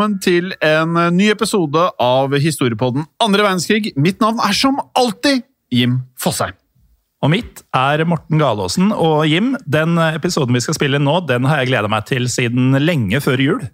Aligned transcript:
Velkommen 0.00 0.20
til 0.24 0.54
en 0.64 0.96
eh, 0.96 1.10
ny 1.12 1.26
episode 1.28 1.80
av 2.00 2.32
Historiepodden 2.40 3.04
andre 3.20 3.44
verdenskrig. 3.44 3.90
Mitt 4.00 4.22
navn 4.22 4.40
er 4.40 4.54
som 4.56 4.78
alltid 4.96 5.42
Jim 5.70 5.98
Fosheim. 6.16 6.54
Og 7.20 7.28
mitt 7.28 7.60
er 7.76 8.00
Morten 8.08 8.40
Galaasen. 8.40 8.94
Og 8.96 9.26
Jim, 9.28 9.52
den 9.68 10.00
episoden 10.00 10.56
vi 10.56 10.62
skal 10.64 10.78
spille 10.78 11.02
nå, 11.02 11.18
den 11.28 11.44
har 11.44 11.60
jeg 11.60 11.74
gleda 11.74 11.90
meg 11.92 12.08
til 12.08 12.30
siden 12.32 12.80
lenge 12.80 13.20
før 13.20 13.44
jul. 13.44 13.68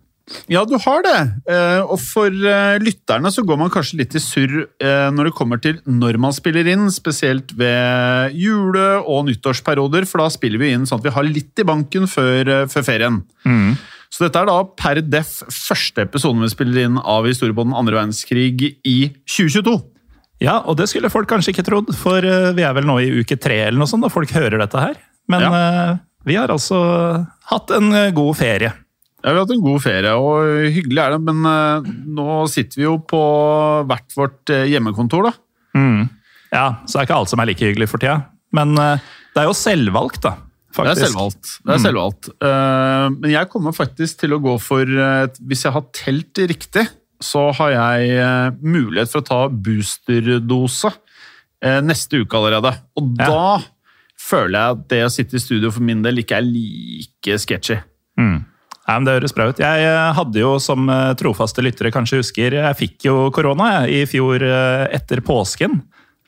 Ja, 0.50 0.64
du 0.66 0.74
har 0.82 1.06
det. 1.06 1.14
Eh, 1.46 1.86
Og 1.86 2.00
for 2.02 2.26
eh, 2.26 2.80
lytterne 2.82 3.30
så 3.30 3.46
går 3.46 3.60
man 3.62 3.70
kanskje 3.70 4.00
litt 4.02 4.18
i 4.18 4.22
surr 4.24 4.64
eh, 4.82 5.08
når 5.14 5.30
det 5.30 5.36
kommer 5.38 5.62
til 5.62 5.78
når 5.86 6.18
man 6.18 6.34
spiller 6.34 6.66
inn, 6.66 6.88
spesielt 6.90 7.54
ved 7.54 8.34
jule- 8.34 9.04
og 9.06 9.28
nyttårsperioder, 9.30 10.10
for 10.10 10.24
da 10.24 10.32
spiller 10.34 10.58
vi 10.58 10.74
inn 10.74 10.90
sånn 10.90 10.98
at 10.98 11.06
vi 11.06 11.14
har 11.20 11.30
litt 11.30 11.62
i 11.62 11.70
banken 11.70 12.10
før, 12.10 12.56
eh, 12.64 12.66
før 12.72 12.90
ferien. 12.90 13.22
Så 14.16 14.24
dette 14.24 14.40
er 14.40 14.48
da 14.48 14.62
per 14.80 15.02
def 15.04 15.42
første 15.52 16.06
episoden 16.06 16.40
vi 16.40 16.48
spiller 16.48 16.86
inn 16.86 16.96
av 17.02 17.26
Historiepodden 17.28 17.76
andre 17.76 17.98
verdenskrig 17.98 18.70
i 18.88 18.96
2022. 19.28 19.76
Ja, 20.40 20.62
og 20.64 20.78
det 20.80 20.86
skulle 20.88 21.12
folk 21.12 21.28
kanskje 21.28 21.52
ikke 21.52 21.66
trodd, 21.66 21.92
for 21.96 22.24
eh, 22.24 22.54
vi 22.56 22.64
er 22.64 22.72
vel 22.76 22.88
nå 22.88 22.96
i 23.04 23.12
uke 23.20 23.36
tre 23.40 23.58
eller 23.66 23.80
noe 23.80 23.90
sånt 23.90 24.04
da 24.04 24.12
folk 24.12 24.32
hører 24.32 24.56
dette 24.62 24.80
her. 24.80 24.96
Men 25.32 25.44
ja. 25.44 25.60
vi 26.28 26.36
har 26.38 26.52
altså 26.52 26.80
hatt 27.52 27.72
en 27.76 27.92
eh, 27.92 28.12
god 28.16 28.36
ferie. 28.40 28.72
Ja, 28.72 29.32
Vi 29.32 29.34
har 29.34 29.42
hatt 29.42 29.52
en 29.56 29.64
god 29.64 29.80
ferie, 29.84 30.12
og 30.16 30.72
hyggelig 30.72 31.02
er 31.02 31.16
det, 31.16 31.20
men 31.28 31.48
eh, 31.50 31.92
nå 32.16 32.40
sitter 32.52 32.80
vi 32.80 32.86
jo 32.86 32.96
på 33.12 33.20
hvert 33.88 34.16
vårt 34.16 34.54
eh, 34.54 34.68
hjemmekontor, 34.70 35.28
da. 35.28 35.36
Ja, 36.54 36.66
så 36.86 36.96
det 36.96 37.02
er 37.02 37.08
ikke 37.08 37.20
alt 37.20 37.32
som 37.32 37.42
er 37.42 37.50
like 37.50 37.68
hyggelig 37.68 37.90
for 37.90 38.00
tida. 38.00 38.20
Men 38.56 38.76
eh, 38.80 39.02
det 39.34 39.42
er 39.42 39.48
jo 39.50 39.56
selvvalgt, 39.56 40.22
da. 40.24 40.36
Det 40.76 40.84
er 40.84 40.94
Faktisk. 40.94 41.06
selvvalgt. 41.08 41.50
Det 41.64 41.72
er 41.74 41.82
selvvalgt. 41.82 42.28
Eh, 42.44 43.06
men 43.16 43.30
jeg 43.32 43.48
kommer 43.52 43.72
faktisk 43.72 44.18
til 44.20 44.34
å 44.36 44.40
gå 44.44 44.54
for 44.60 44.82
eh, 44.84 45.26
Hvis 45.48 45.64
jeg 45.64 45.72
har 45.72 45.84
telt 45.96 46.40
riktig, 46.52 46.84
så 47.24 47.46
har 47.56 47.70
jeg 47.72 48.10
eh, 48.20 48.50
mulighet 48.60 49.08
for 49.08 49.22
å 49.22 49.26
ta 49.26 49.38
boosterdose 49.48 50.92
neste 51.82 52.20
uke 52.20 52.36
allerede. 52.36 52.74
Og 53.00 53.16
Ja. 53.18 53.26
da 53.26 53.62
føler 54.20 54.52
jeg 54.58 54.76
at 54.76 54.88
det 54.88 55.00
å 55.06 55.10
sitte 55.10 55.34
i 55.34 55.40
studio 55.40 55.70
for 55.72 55.80
min 55.82 56.02
del 56.04 56.18
ikke 56.20 56.36
er 56.36 56.42
like 56.44 57.38
sketchy. 57.40 57.78
Ja, 58.18 58.98
men 59.00 59.04
Det 59.04 59.16
høres 59.16 59.34
bra 59.34 59.48
ut. 59.48 59.58
Jeg 59.58 60.14
hadde 60.14 60.38
jo, 60.38 60.58
som 60.62 60.86
trofaste 61.18 61.64
lyttere 61.64 61.90
kanskje 61.90 62.20
husker, 62.20 62.52
jeg 62.52 62.76
fikk 62.76 63.08
jo 63.08 63.30
korona 63.34 63.88
i 63.88 64.04
fjor 64.06 64.44
etter 64.92 65.20
påsken. 65.26 65.82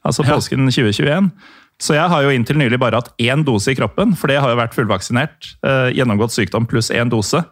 Altså 0.05 0.25
Ja. 0.25 0.35
påsken 0.35 0.67
2021. 0.67 1.31
Så 1.79 1.95
jeg 1.95 2.11
har 2.11 2.25
jo 2.25 2.33
inntil 2.35 2.59
nylig 2.59 2.81
bare 2.83 2.99
hatt 2.99 3.13
én 3.23 3.45
dose 3.47 3.71
i 3.71 3.79
kroppen, 3.79 4.17
for 4.19 4.31
det 4.31 4.41
har 4.43 4.51
jo 4.51 4.59
vært 4.59 4.75
fullvaksinert. 4.75 5.53
eh, 5.63 5.91
Gjennomgått 5.95 6.35
sykdom 6.35 6.67
pluss 6.67 6.91
én 6.91 7.11
dose. 7.13 7.45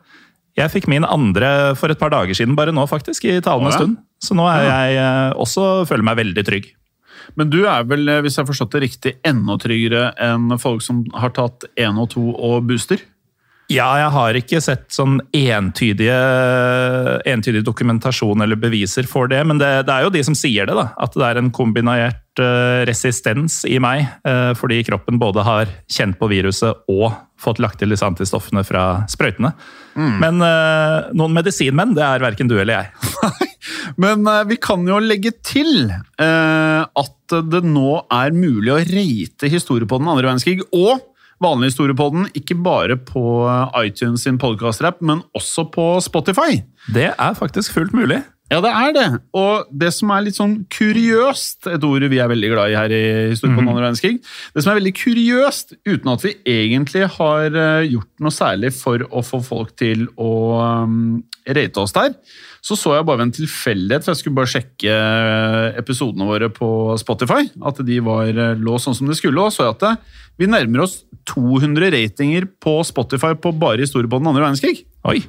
Jeg 0.57 0.73
fikk 0.73 0.89
min 0.91 1.05
andre 1.05 1.77
for 1.79 1.93
et 1.93 2.01
par 2.01 2.11
dager 2.11 2.35
siden, 2.35 2.57
bare 2.57 2.75
nå 2.75 2.87
faktisk, 2.91 3.29
i 3.29 3.41
talende 3.45 3.71
ja. 3.71 3.79
stund. 3.79 4.01
Så 4.25 4.35
nå 4.35 4.49
er 4.51 4.65
jeg 4.67 4.99
eh, 5.03 5.37
også 5.37 5.87
føler 5.87 6.07
meg 6.09 6.19
veldig 6.23 6.47
trygg. 6.49 6.73
Men 7.39 7.51
du 7.53 7.61
er 7.69 7.87
vel, 7.87 8.09
eh, 8.09 8.23
hvis 8.25 8.39
jeg 8.39 8.45
har 8.45 8.51
forstått 8.51 8.75
det 8.75 8.83
riktig, 8.87 9.15
enda 9.27 9.59
tryggere 9.63 10.09
enn 10.23 10.57
folk 10.63 10.83
som 10.83 11.05
har 11.15 11.35
tatt 11.37 11.69
én 11.79 12.01
og 12.01 12.11
to 12.15 12.33
og 12.35 12.67
booster? 12.67 13.03
Ja, 13.67 13.87
jeg 13.99 14.11
har 14.15 14.37
ikke 14.39 14.61
sett 14.63 14.85
sånn 14.95 15.17
entydige, 15.35 16.15
entydig 17.27 17.65
dokumentasjon 17.67 18.45
eller 18.45 18.59
beviser 18.63 19.09
for 19.11 19.27
det, 19.31 19.41
men 19.43 19.59
det, 19.59 19.71
det 19.89 19.95
er 19.95 20.07
jo 20.07 20.13
de 20.15 20.23
som 20.29 20.37
sier 20.39 20.69
det, 20.69 20.77
da. 20.79 20.93
At 21.03 21.17
det 21.19 21.25
er 21.27 21.41
en 21.41 21.51
kombinert 21.55 22.43
eh, 22.43 22.85
resistens 22.87 23.65
i 23.67 23.81
meg, 23.83 24.05
eh, 24.23 24.53
fordi 24.59 24.79
kroppen 24.87 25.19
både 25.19 25.43
har 25.47 25.73
kjent 25.91 26.15
på 26.21 26.29
viruset 26.31 26.87
og 26.93 27.09
fått 27.43 27.59
lagt 27.63 27.81
til 27.83 27.91
disse 27.91 28.07
antistoffene 28.07 28.63
fra 28.65 28.85
sprøytene. 29.11 29.51
Men 30.23 30.41
uh, 30.41 31.11
noen 31.17 31.35
medisinmenn, 31.37 31.93
det 31.97 32.05
er 32.05 32.23
verken 32.23 32.49
du 32.49 32.55
eller 32.57 32.79
jeg. 32.79 33.51
Men 34.03 34.25
vi 34.49 34.57
kan 34.63 34.87
jo 34.89 35.01
legge 35.03 35.35
til 35.45 35.91
at 36.21 37.35
det 37.51 37.61
nå 37.65 37.91
er 38.13 38.33
mulig 38.37 38.73
å 38.73 38.79
rate 38.81 39.51
den 39.51 40.11
andre 40.13 40.29
verdenskrig 40.29 40.65
og 40.71 41.03
vanlig 41.43 41.73
historiepodden, 41.73 42.31
ikke 42.39 42.57
bare 42.65 42.97
på 42.97 43.25
iTunes 43.83 44.25
sin 44.25 44.39
podcastrapp, 44.41 45.03
men 45.05 45.21
også 45.37 45.67
på 45.73 45.91
Spotify. 46.05 46.63
Det 46.93 47.11
er 47.13 47.37
faktisk 47.39 47.77
fullt 47.77 47.97
mulig. 47.97 48.23
Ja, 48.47 48.61
det 48.63 48.71
er 48.71 48.93
det. 48.95 49.07
Og 49.35 49.71
det 49.75 49.89
som 49.91 50.13
er 50.15 50.23
litt 50.23 50.37
sånn 50.39 50.55
kuriøst, 50.71 51.67
et 51.73 51.87
ord 51.87 52.05
vi 52.07 52.21
er 52.23 52.31
veldig 52.31 52.51
glad 52.53 52.71
i 52.71 52.77
her 52.79 52.93
i 52.95 53.07
historiepodden 53.33 53.73
andre 53.73 53.89
verdenskrig, 53.89 54.21
det 54.55 54.63
som 54.63 54.71
er 54.71 54.79
veldig 54.79 54.93
kuriøst, 55.01 55.75
uten 55.89 56.13
at 56.13 56.27
vi 56.27 56.35
egentlig 56.53 57.09
har 57.17 57.59
eh, 57.59 57.89
gjort 57.91 58.23
noe 58.23 58.35
særlig 58.35 58.71
for 58.77 59.03
å 59.11 59.25
få 59.27 59.43
folk 59.43 59.75
til 59.83 60.07
å 60.15 60.31
um, 60.87 61.25
rate 61.59 61.83
oss 61.83 61.97
der, 61.97 62.15
så 62.67 62.75
så 62.75 62.97
jeg 62.97 63.07
bare 63.07 63.21
ved 63.21 63.29
en 63.29 63.37
tilfeldighet, 63.37 64.03
for 64.03 64.11
jeg 64.11 64.21
skulle 64.21 64.37
bare 64.41 64.51
sjekke 64.51 64.91
eh, 64.91 65.77
episodene 65.79 66.27
våre 66.27 66.49
på 66.51 66.69
Spotify, 66.99 67.45
at 67.63 67.79
de 67.87 67.99
var, 68.03 68.27
eh, 68.33 68.59
lå 68.59 68.75
sånn 68.83 68.97
som 68.99 69.07
det 69.07 69.19
skulle, 69.21 69.39
og 69.39 69.55
så 69.55 69.69
jeg 69.69 69.77
at 69.77 69.85
det, 69.85 69.93
vi 70.43 70.49
nærmer 70.51 70.83
oss 70.83 70.97
200 71.31 71.93
ratinger 71.95 72.49
på 72.63 72.81
Spotify 72.89 73.37
på 73.39 73.55
bare 73.55 73.85
historiepodden 73.85 74.33
andre 74.33 74.49
verdenskrig. 74.49 74.83
Oi, 75.07 75.23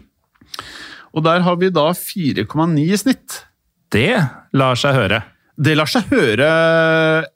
Og 1.13 1.23
der 1.25 1.45
har 1.45 1.55
vi 1.61 1.69
da 1.73 1.87
4,9 1.93 2.81
i 2.83 2.97
snitt. 2.97 3.43
det 3.93 4.17
lar 4.53 4.75
seg 4.75 4.93
høre. 4.93 5.21
Det 5.57 5.73
lar 5.77 5.89
seg 5.89 6.09
høre, 6.11 6.47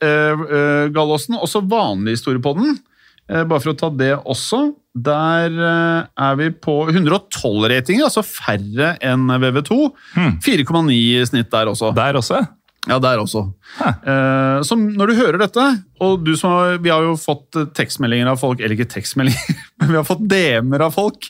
uh, 0.03 0.89
Gallåsen. 0.93 1.39
Også 1.39 1.63
vanlig 1.65 2.17
historiepodden. 2.19 2.75
Uh, 2.75 2.90
bare 3.31 3.61
for 3.63 3.71
å 3.71 3.77
ta 3.79 3.89
det 3.95 4.13
også. 4.19 4.63
Der 4.91 5.53
eh, 5.55 6.07
er 6.19 6.39
vi 6.39 6.49
på 6.51 6.81
112 6.89 7.69
ratinger, 7.71 8.07
altså 8.09 8.25
færre 8.27 8.95
enn 8.99 9.29
VV2. 9.31 9.77
4,9 10.43 10.97
i 10.97 11.21
snitt 11.29 11.51
der 11.53 11.71
også. 11.71 11.93
Der 11.95 12.19
også. 12.19 12.41
Ja, 12.89 12.97
der 12.97 13.21
også. 13.21 13.43
Eh, 13.85 14.57
så 14.65 14.75
når 14.75 15.11
du 15.11 15.19
hører 15.19 15.37
dette, 15.43 15.63
og 16.01 16.23
du 16.25 16.33
som 16.35 16.55
har, 16.55 16.79
vi 16.81 16.89
har 16.89 17.05
jo 17.05 17.13
fått 17.19 17.59
eh, 17.59 17.67
tekstmeldinger 17.77 18.31
av 18.33 18.41
folk, 18.41 18.59
eller 18.59 18.73
ikke 18.73 18.89
tekstmeldinger, 18.97 19.59
vi 19.89 19.97
har 19.97 20.05
fått 20.07 20.23
DM-er 20.29 20.85
av 20.85 20.93
folk 20.95 21.27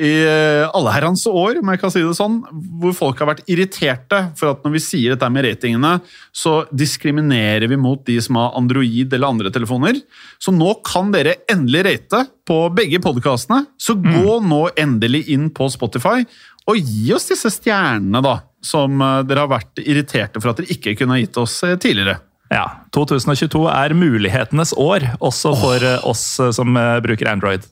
i 0.00 0.10
eh, 0.24 0.64
alle 0.72 0.92
herrens 0.94 1.26
år, 1.28 1.58
om 1.60 1.70
jeg 1.72 1.80
kan 1.82 1.92
si 1.92 2.00
det 2.00 2.16
sånn, 2.16 2.38
hvor 2.80 2.94
folk 2.96 3.18
har 3.20 3.28
vært 3.34 3.42
irriterte 3.52 4.22
for 4.38 4.54
at 4.54 4.62
når 4.64 4.74
vi 4.78 4.82
sier 4.84 5.14
dette 5.14 5.28
med 5.32 5.44
ratingene, 5.44 5.92
så 6.32 6.62
diskriminerer 6.72 7.68
vi 7.68 7.78
mot 7.80 8.00
de 8.06 8.16
som 8.24 8.38
har 8.40 8.56
Android 8.58 9.12
eller 9.12 9.28
andre 9.28 9.52
telefoner. 9.52 9.98
Så 10.40 10.54
nå 10.56 10.72
kan 10.86 11.12
dere 11.12 11.42
endelig 11.52 11.84
rate 11.84 12.22
på 12.48 12.62
begge 12.76 13.02
podkastene. 13.04 13.66
Så 13.76 13.98
gå 14.00 14.38
nå 14.40 14.62
endelig 14.80 15.26
inn 15.34 15.50
på 15.52 15.68
Spotify 15.72 16.24
og 16.70 16.78
gi 16.78 17.10
oss 17.16 17.28
disse 17.28 17.50
stjernene, 17.52 18.22
da, 18.24 18.38
som 18.64 19.02
eh, 19.04 19.20
dere 19.28 19.44
har 19.44 19.52
vært 19.52 19.84
irriterte 19.84 20.40
for 20.40 20.52
at 20.52 20.62
dere 20.62 20.72
ikke 20.72 20.96
kunne 20.96 21.18
ha 21.18 21.20
gitt 21.20 21.40
oss 21.40 21.58
eh, 21.66 21.76
tidligere. 21.80 22.22
Ja, 22.50 22.64
2022 22.96 23.66
er 23.70 23.92
mulighetenes 23.94 24.72
år, 24.80 25.04
også 25.22 25.52
for 25.60 25.84
oh. 25.86 26.08
oss 26.10 26.24
som 26.56 26.74
bruker 27.04 27.28
Android. 27.30 27.68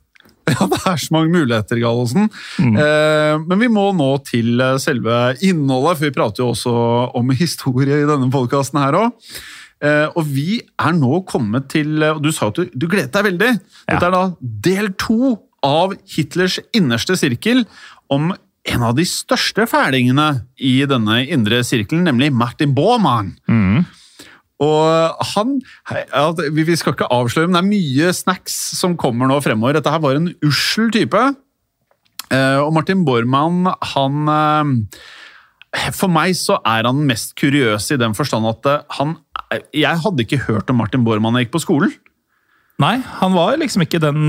Ja, 0.59 0.67
det 0.71 0.81
er 0.87 1.01
så 1.03 1.15
mange 1.15 1.33
muligheter, 1.35 1.81
Gallosen. 1.83 2.29
Eh, 2.59 3.35
men 3.45 3.61
vi 3.61 3.69
må 3.73 3.89
nå 3.97 4.09
til 4.27 4.61
eh, 4.65 4.79
selve 4.83 5.37
innholdet, 5.45 5.99
for 5.99 6.09
vi 6.09 6.17
prater 6.17 6.45
jo 6.45 6.51
også 6.55 6.75
om 7.19 7.33
historie 7.37 8.03
i 8.03 8.09
denne 8.09 8.31
podkasten 8.33 8.81
her 8.81 8.99
òg. 8.99 9.31
Eh, 9.85 10.07
og 10.19 10.27
vi 10.27 10.59
er 10.59 10.97
nå 10.97 11.21
kommet 11.23 11.69
til 11.71 12.03
Og 12.03 12.19
du 12.25 12.33
sa 12.35 12.49
at 12.51 12.57
du, 12.59 12.65
du 12.75 12.89
gledet 12.91 13.13
deg 13.15 13.29
veldig. 13.29 13.53
Dette 13.87 14.09
er 14.09 14.15
da 14.17 14.25
del 14.41 14.91
to 14.99 15.37
av 15.65 15.95
Hitlers 16.11 16.59
innerste 16.75 17.15
sirkel 17.19 17.63
om 18.11 18.33
en 18.69 18.85
av 18.85 18.97
de 18.99 19.05
største 19.09 19.65
fælingene 19.71 20.27
i 20.61 20.81
denne 20.89 21.23
indre 21.31 21.63
sirkelen, 21.65 22.05
nemlig 22.09 22.33
Martin 22.35 22.75
Bormann. 22.77 23.37
Og 24.65 25.21
han 25.35 25.53
Vi 26.55 26.77
skal 26.77 26.97
ikke 26.97 27.11
avsløre, 27.15 27.47
men 27.47 27.55
det 27.55 27.61
er 27.63 27.69
mye 27.69 28.15
snacks 28.17 28.57
som 28.79 28.97
kommer 28.99 29.31
nå 29.31 29.39
fremover. 29.45 29.79
Dette 29.79 29.93
her 29.93 30.03
var 30.03 30.19
en 30.19 30.33
ussel 30.47 30.91
type. 30.95 31.21
Eh, 32.35 32.59
Og 32.61 32.73
Martin 32.75 33.05
Bormann, 33.07 33.71
han 33.95 34.29
eh, 34.35 35.93
For 35.97 36.11
meg 36.13 36.35
så 36.37 36.59
er 36.67 36.89
han 36.89 37.07
mest 37.09 37.37
kuriøs 37.39 37.87
i 37.95 38.01
den 38.01 38.17
forstand 38.19 38.49
at 38.51 38.67
eh, 38.69 38.83
han 38.99 39.17
Jeg 39.73 40.03
hadde 40.03 40.27
ikke 40.27 40.43
hørt 40.49 40.69
om 40.71 40.77
Martin 40.83 41.07
Bormann 41.07 41.33
da 41.39 41.41
jeg 41.41 41.49
gikk 41.49 41.55
på 41.57 41.65
skolen. 41.65 41.95
Nei, 42.79 42.99
han 43.21 43.33
var 43.35 43.57
liksom 43.59 43.83
ikke 43.83 43.99
den, 43.99 44.29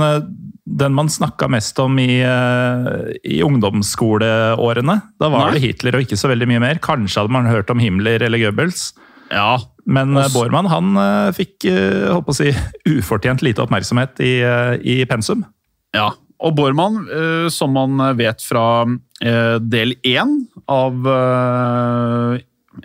den 0.65 0.93
man 0.97 1.09
snakka 1.11 1.45
mest 1.51 1.77
om 1.83 1.99
i, 2.01 2.21
i 2.23 3.41
ungdomsskoleårene. 3.45 4.95
Da 5.21 5.29
var 5.29 5.51
Nei. 5.51 5.59
det 5.59 5.61
Hitler 5.67 5.99
og 5.99 6.05
ikke 6.07 6.17
så 6.17 6.31
veldig 6.31 6.47
mye 6.49 6.63
mer. 6.63 6.79
Kanskje 6.81 7.21
hadde 7.21 7.35
man 7.35 7.45
hørt 7.51 7.69
om 7.69 7.77
Himmler 7.83 8.25
eller 8.25 8.41
Goebbels. 8.41 8.87
Ja, 9.31 9.59
Men 9.89 10.15
Også. 10.17 10.33
Bormann 10.35 10.67
han 10.69 10.95
eh, 10.97 11.29
fikk 11.37 11.65
håper 11.65 12.13
holdt 12.13 12.29
å 12.29 12.37
si, 12.37 12.49
ufortjent 12.99 13.41
lite 13.45 13.61
oppmerksomhet 13.63 14.19
i, 14.21 14.35
eh, 14.45 14.75
i 14.81 15.05
pensum. 15.09 15.43
Ja, 15.95 16.11
og 16.39 16.53
Bormann, 16.55 17.01
eh, 17.11 17.47
som 17.51 17.73
man 17.75 17.97
vet 18.17 18.41
fra 18.45 18.85
eh, 19.21 19.57
del 19.59 19.95
én 20.07 20.35
av 20.71 21.07
eh, 21.09 22.37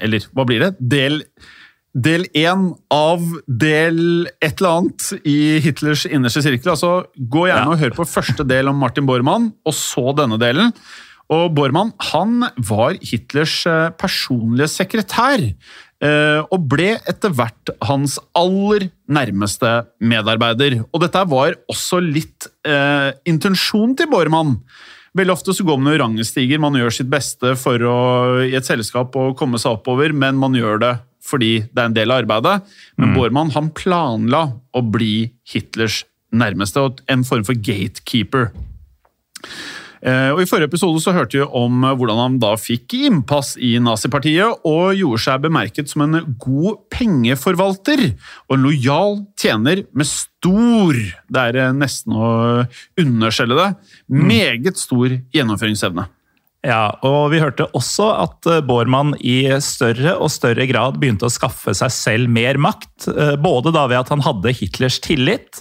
Eller 0.02 0.24
hva 0.34 0.46
blir 0.48 0.64
det? 0.64 0.72
Del 0.80 1.20
Del 1.94 2.24
én 2.34 2.72
av 2.90 3.22
del 3.46 4.26
et 4.42 4.56
eller 4.58 4.70
annet 4.80 5.12
i 5.30 5.60
Hitlers 5.62 6.02
innerste 6.08 6.42
sirkel. 6.42 6.72
Altså, 6.72 7.04
Gå 7.14 7.44
gjerne 7.46 7.68
Ja. 7.68 7.70
og 7.70 7.78
hør 7.78 7.94
på 7.94 8.08
første 8.10 8.42
del 8.50 8.66
om 8.66 8.80
Martin 8.82 9.06
Bormann, 9.06 9.52
og 9.64 9.72
så 9.78 10.10
denne 10.18 10.34
delen. 10.42 10.72
Og 11.30 11.54
Bormann 11.54 11.92
han 12.10 12.48
var 12.58 12.98
Hitlers 12.98 13.60
eh, 13.70 13.90
personlige 13.94 14.66
sekretær, 14.74 15.38
eh, 15.46 15.93
og 16.52 16.66
ble 16.68 16.94
etter 17.08 17.32
hvert 17.32 17.70
hans 17.88 18.18
aller 18.36 18.88
nærmeste 19.08 19.70
medarbeider. 20.04 20.82
Og 20.92 21.00
dette 21.04 21.22
var 21.30 21.56
også 21.70 22.00
litt 22.04 22.48
eh, 22.68 23.14
intensjonen 23.30 23.94
til 23.96 24.10
Bormann. 24.12 24.58
Veldig 25.14 25.34
ofte 25.36 25.54
så 25.54 25.64
går 25.66 25.78
man 25.78 25.92
jo 25.92 26.00
rangestiger, 26.02 26.58
man 26.60 26.74
gjør 26.76 26.92
sitt 26.96 27.10
beste 27.10 27.54
for 27.60 27.82
å, 27.86 27.98
i 28.42 28.56
et 28.58 28.66
selskap 28.66 29.14
å 29.14 29.28
komme 29.38 29.60
seg 29.62 29.78
oppover, 29.78 30.12
men 30.12 30.40
man 30.40 30.56
gjør 30.58 30.80
det 30.82 30.94
fordi 31.24 31.52
det 31.70 31.80
er 31.80 31.88
en 31.88 31.96
del 31.96 32.12
av 32.12 32.24
arbeidet. 32.24 32.74
Men 33.00 33.14
Bormann 33.16 33.54
han 33.54 33.70
planla 33.72 34.42
å 34.76 34.82
bli 34.84 35.30
Hitlers 35.48 36.02
nærmeste, 36.34 36.82
og 36.82 37.00
en 37.08 37.24
form 37.24 37.46
for 37.46 37.56
gatekeeper. 37.56 38.50
Eh, 40.04 40.30
Og 40.34 40.42
I 40.42 40.48
forrige 40.48 40.68
episode 40.68 41.00
så 41.00 41.14
hørte 41.16 41.38
vi 41.38 41.44
om 41.44 41.84
eh, 41.86 41.94
hvordan 41.96 42.20
han 42.20 42.34
da 42.42 42.52
fikk 42.60 42.92
innpass 43.08 43.54
i 43.56 43.74
nazipartiet, 43.80 44.60
og 44.68 44.96
gjorde 44.98 45.22
seg 45.24 45.44
bemerket 45.46 45.88
som 45.88 46.04
en 46.04 46.18
god 46.40 46.82
pengeforvalter 46.92 48.10
og 48.12 48.56
en 48.56 48.66
lojal 48.66 49.22
tjener 49.40 49.86
med 49.96 50.08
stor 50.10 50.92
Det 50.94 51.40
er 51.40 51.60
eh, 51.62 51.76
nesten 51.76 52.12
å 52.12 52.32
underskjelle 53.00 53.56
det. 53.56 53.70
Meget 54.12 54.76
stor 54.80 55.16
gjennomføringsevne. 55.32 56.04
Ja, 56.64 56.96
og 57.04 57.30
vi 57.32 57.40
hørte 57.42 57.66
også 57.76 58.06
at 58.22 58.46
Bormann 58.64 59.12
i 59.20 59.42
større 59.60 60.14
og 60.16 60.30
større 60.32 60.64
grad 60.68 60.96
begynte 60.96 61.28
å 61.28 61.32
skaffe 61.32 61.74
seg 61.76 61.92
selv 61.92 62.32
mer 62.32 62.56
makt. 62.56 63.04
Både 63.44 63.72
da 63.74 63.82
ved 63.84 64.00
at 64.00 64.12
han 64.14 64.24
hadde 64.24 64.54
Hitlers 64.56 64.96
tillit, 65.04 65.60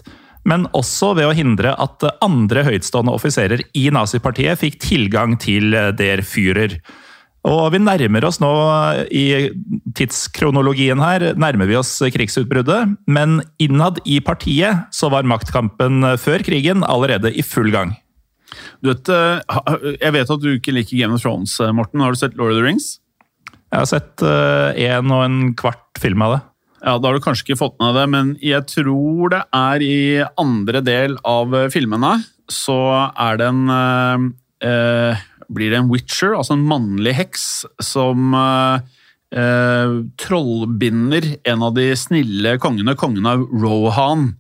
men 0.50 0.68
også 0.76 1.14
ved 1.18 1.30
å 1.30 1.38
hindre 1.38 1.76
at 1.80 2.04
andre 2.24 2.66
høytstående 2.68 3.14
offiserer 3.16 3.64
i 3.78 3.88
nazipartiet 3.94 4.60
fikk 4.60 4.82
tilgang 4.84 5.38
til 5.42 5.72
Der 5.98 6.24
Führer. 6.28 6.80
Og 7.44 7.74
vi 7.74 7.80
nærmer 7.84 8.24
oss 8.24 8.40
nå 8.40 8.52
eh, 8.96 9.02
i 9.12 9.26
tidskronologien 9.98 11.02
her, 11.04 11.34
nærmer 11.36 11.68
vi 11.68 11.76
oss 11.76 11.92
krigsutbruddet, 12.16 12.96
men 13.12 13.42
innad 13.62 14.00
i 14.08 14.22
partiet 14.24 14.88
så 14.96 15.12
var 15.12 15.28
maktkampen 15.28 16.08
eh, 16.08 16.20
før 16.22 16.46
krigen 16.48 16.88
allerede 16.88 17.34
i 17.36 17.44
full 17.44 17.68
gang. 17.74 17.98
Du 18.80 18.94
vet, 18.94 19.12
eh, 19.12 19.60
jeg 19.98 20.16
vet 20.16 20.32
at 20.38 20.44
du 20.46 20.54
ikke 20.54 20.76
liker 20.78 21.02
Game 21.02 21.18
of 21.18 21.24
Thrones, 21.24 21.58
Morten. 21.76 22.04
Har 22.04 22.16
du 22.16 22.22
sett 22.22 22.40
Lord 22.40 22.56
of 22.56 22.62
the 22.62 22.64
Rings? 22.64 22.94
Jeg 23.74 23.82
har 23.82 23.90
sett 23.90 24.22
én 24.22 25.10
og 25.10 25.24
en 25.26 25.38
kvart 25.58 25.98
film 26.00 26.22
av 26.22 26.36
det. 26.36 26.42
Ja, 26.84 26.98
Da 27.00 27.08
har 27.08 27.16
du 27.16 27.24
kanskje 27.24 27.48
ikke 27.48 27.62
fått 27.62 27.80
med 27.80 27.96
det, 27.96 28.08
men 28.12 28.34
jeg 28.44 28.66
tror 28.68 29.32
det 29.32 29.44
er 29.56 29.84
i 29.86 30.24
andre 30.40 30.82
del 30.84 31.16
av 31.24 31.54
eh, 31.56 31.70
filmene 31.72 32.18
så 32.52 32.80
er 33.16 33.40
det 33.40 33.48
en 33.48 33.62
eh, 33.72 34.26
eh, 34.68 35.22
Blir 35.54 35.72
det 35.72 35.80
en 35.82 35.92
witcher, 35.92 36.34
altså 36.38 36.56
en 36.58 36.66
mannlig 36.68 37.14
heks, 37.18 37.46
som 37.84 38.34
eh, 38.38 38.84
eh, 39.38 39.96
trollbinder 40.24 41.28
en 41.52 41.66
av 41.68 41.76
de 41.78 41.90
snille 42.00 42.56
kongene, 42.64 42.96
kongen 42.98 43.28
av 43.30 43.44
Rohan. 43.52 44.32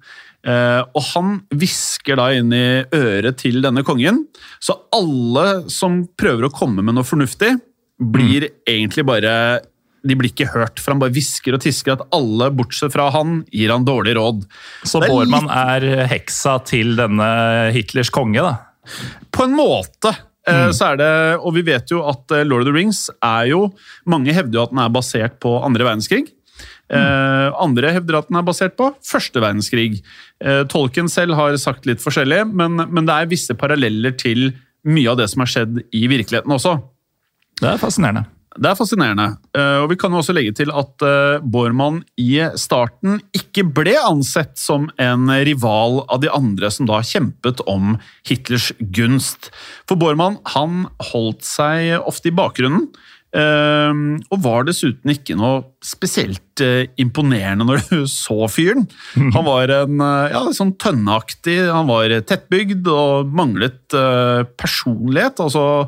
Eh, 0.48 0.80
og 0.82 1.04
han 1.12 1.36
hvisker 1.54 2.18
da 2.20 2.30
inn 2.36 2.56
i 2.56 2.66
øret 2.96 3.38
til 3.44 3.62
denne 3.64 3.84
kongen, 3.86 4.24
så 4.64 4.80
alle 4.96 5.70
som 5.72 6.02
prøver 6.20 6.48
å 6.48 6.56
komme 6.56 6.82
med 6.82 6.98
noe 6.98 7.08
fornuftig, 7.08 7.52
blir 8.04 8.48
egentlig 8.68 9.06
bare 9.06 9.36
de 10.04 10.18
blir 10.20 10.34
ikke 10.34 10.50
hørt, 10.52 10.82
for 10.82 10.94
han 10.94 11.02
bare 11.02 11.14
hvisker 11.16 11.56
og 11.56 11.64
tisker 11.64 11.96
at 11.96 12.04
alle, 12.16 12.50
bortsett 12.56 12.92
fra 12.94 13.08
han, 13.16 13.42
gir 13.56 13.72
han 13.72 13.88
dårlig 13.88 14.18
råd. 14.18 14.44
Så 14.84 15.00
er 15.00 15.12
Bormann 15.12 15.48
er 15.48 16.06
heksa 16.12 16.58
til 16.68 16.98
denne 17.00 17.28
Hitlers 17.76 18.12
konge, 18.14 18.44
da. 18.44 18.56
På 19.32 19.48
en 19.48 19.56
måte. 19.56 20.12
Mm. 20.44 20.74
Så 20.76 20.92
er 20.92 21.00
det, 21.00 21.12
og 21.40 21.56
vi 21.56 21.64
vet 21.70 21.92
jo 21.94 22.02
at 22.04 22.34
eh, 22.36 22.44
Lord 22.44 22.66
of 22.66 22.68
the 22.68 22.76
Rings 22.76 23.06
er 23.24 23.46
jo 23.48 23.62
Mange 24.12 24.34
hevder 24.36 24.58
jo 24.58 24.64
at 24.66 24.74
den 24.74 24.82
er 24.84 24.90
basert 24.92 25.38
på 25.40 25.54
andre 25.64 25.88
verdenskrig. 25.88 26.26
Mm. 26.94 27.56
andre 27.64 27.94
hevder 27.96 28.18
at 28.20 28.28
den 28.28 28.38
er 28.38 28.44
basert 28.46 28.76
på 28.78 28.90
første 29.08 29.40
verdenskrig. 29.42 30.02
Tolken 30.44 30.68
Tolkien 30.70 31.08
selv 31.10 31.34
har 31.40 31.56
sagt 31.58 31.88
litt 31.90 32.04
forskjellig, 32.04 32.44
men, 32.52 32.76
men 32.92 33.08
det 33.08 33.16
er 33.16 33.32
visse 33.32 33.56
paralleller 33.58 34.14
til 34.20 34.52
mye 34.86 35.10
av 35.10 35.18
det 35.18 35.30
som 35.32 35.42
har 35.42 35.50
skjedd 35.50 35.80
i 35.96 36.04
virkeligheten 36.12 36.54
også. 36.54 36.76
Det 37.62 37.72
er 37.72 37.82
fascinerende. 37.82 38.28
Det 38.54 38.70
er 38.70 38.78
fascinerende. 38.78 39.28
Eh, 39.58 39.80
og 39.82 39.90
Vi 39.92 39.98
kan 40.00 40.14
jo 40.14 40.22
også 40.22 40.36
legge 40.36 40.54
til 40.58 40.72
at 40.74 41.06
eh, 41.06 41.42
Bormann 41.42 42.04
i 42.22 42.38
starten 42.60 43.20
ikke 43.36 43.66
ble 43.66 43.96
ansett 43.98 44.60
som 44.62 44.90
en 45.02 45.32
rival 45.48 46.04
av 46.06 46.22
de 46.22 46.30
andre 46.34 46.70
som 46.74 46.90
da 46.90 47.02
kjempet 47.06 47.64
om 47.70 47.96
Hitlers 48.30 48.72
gunst. 48.94 49.50
For 49.90 49.98
Bormann 49.98 50.38
han 50.54 50.86
holdt 51.12 51.46
seg 51.48 51.98
ofte 52.04 52.30
i 52.30 52.38
bakgrunnen. 52.38 52.92
eh, 53.34 53.92
og 54.30 54.44
var 54.46 54.68
dessuten 54.70 55.10
ikke 55.16 55.34
noe 55.40 55.64
spesielt 55.82 56.62
imponerende 57.02 57.66
når 57.66 57.88
du 57.90 58.04
så 58.12 58.46
fyren. 58.54 58.86
Han 59.18 59.48
var 59.50 59.74
en 59.82 59.98
ja, 60.30 60.46
sånn 60.54 60.76
tønneaktig, 60.78 61.58
han 61.74 61.90
var 61.90 62.14
tettbygd 62.22 62.86
og 62.94 63.34
manglet 63.34 63.98
personlighet. 64.62 65.42
altså 65.42 65.88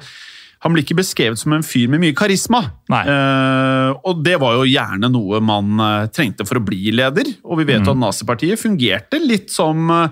han 0.65 0.74
blir 0.74 0.81
ikke 0.81 0.98
beskrevet 0.98 1.38
som 1.38 1.53
en 1.53 1.62
fyr 1.65 1.86
med 1.93 2.01
mye 2.01 2.15
karisma. 2.17 2.63
Eh, 2.89 3.89
og 4.01 4.24
det 4.25 4.39
var 4.41 4.55
jo 4.57 4.63
gjerne 4.65 5.12
noe 5.13 5.38
man 5.45 5.75
eh, 5.77 6.07
trengte 6.10 6.45
for 6.50 6.57
å 6.57 6.65
bli 6.65 6.89
leder. 6.95 7.29
Og 7.45 7.60
vi 7.62 7.67
vet 7.69 7.84
Mm. 7.86 7.91
at 7.93 8.01
nazipartiet 8.01 8.57
fungerte 8.57 9.19
litt 9.22 9.51
som 9.53 9.86
eh, 9.93 10.10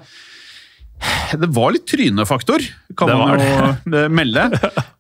Det 1.34 1.50
var 1.52 1.74
litt 1.74 1.88
trynefaktor, 1.90 2.62
kan 2.96 3.10
Det 3.10 3.16
man 3.18 3.42
jo 3.42 3.96
eh, 3.98 4.08
melde. 4.14 4.46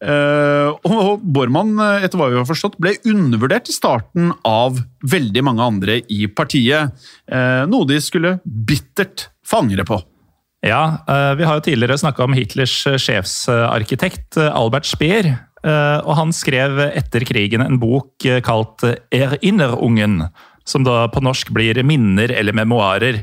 Eh, 0.03 0.69
og 0.89 1.21
Bormann, 1.23 1.77
eh, 1.79 2.03
etter 2.07 2.17
hva 2.19 2.31
vi 2.33 2.39
har 2.41 2.49
forstått, 2.49 2.79
ble 2.81 2.95
undervurdert 3.07 3.69
i 3.69 3.75
starten 3.77 4.33
av 4.43 4.81
veldig 5.05 5.43
mange 5.45 5.63
andre 5.63 6.01
i 6.11 6.25
partiet. 6.27 6.91
Noe 7.69 7.87
de 7.87 8.01
skulle 8.03 8.39
bittert 8.43 9.29
få 9.47 9.61
angre 9.63 9.85
på. 9.87 10.01
Ja, 10.63 11.03
eh, 11.07 11.35
vi 11.35 11.43
har 11.43 11.59
jo 11.59 11.65
tidligere 11.65 11.97
snakka 11.99 12.23
om 12.23 12.35
Hitlers 12.37 12.75
eh, 12.87 12.95
sjefsarkitekt 12.95 14.37
eh, 14.39 14.51
Albert 14.55 14.87
Speer. 14.87 15.35
Og 15.63 16.17
han 16.17 16.33
skrev 16.35 16.75
etter 16.89 17.23
krigen 17.23 17.61
en 17.63 17.77
bok 17.79 18.25
kalt 18.43 18.83
Erinnerungen, 19.15 20.17
som 20.67 20.83
da 20.83 21.05
på 21.07 21.21
norsk 21.23 21.53
blir 21.55 21.77
Minner 21.87 22.33
eller 22.35 22.51
memoarer. 22.51 23.21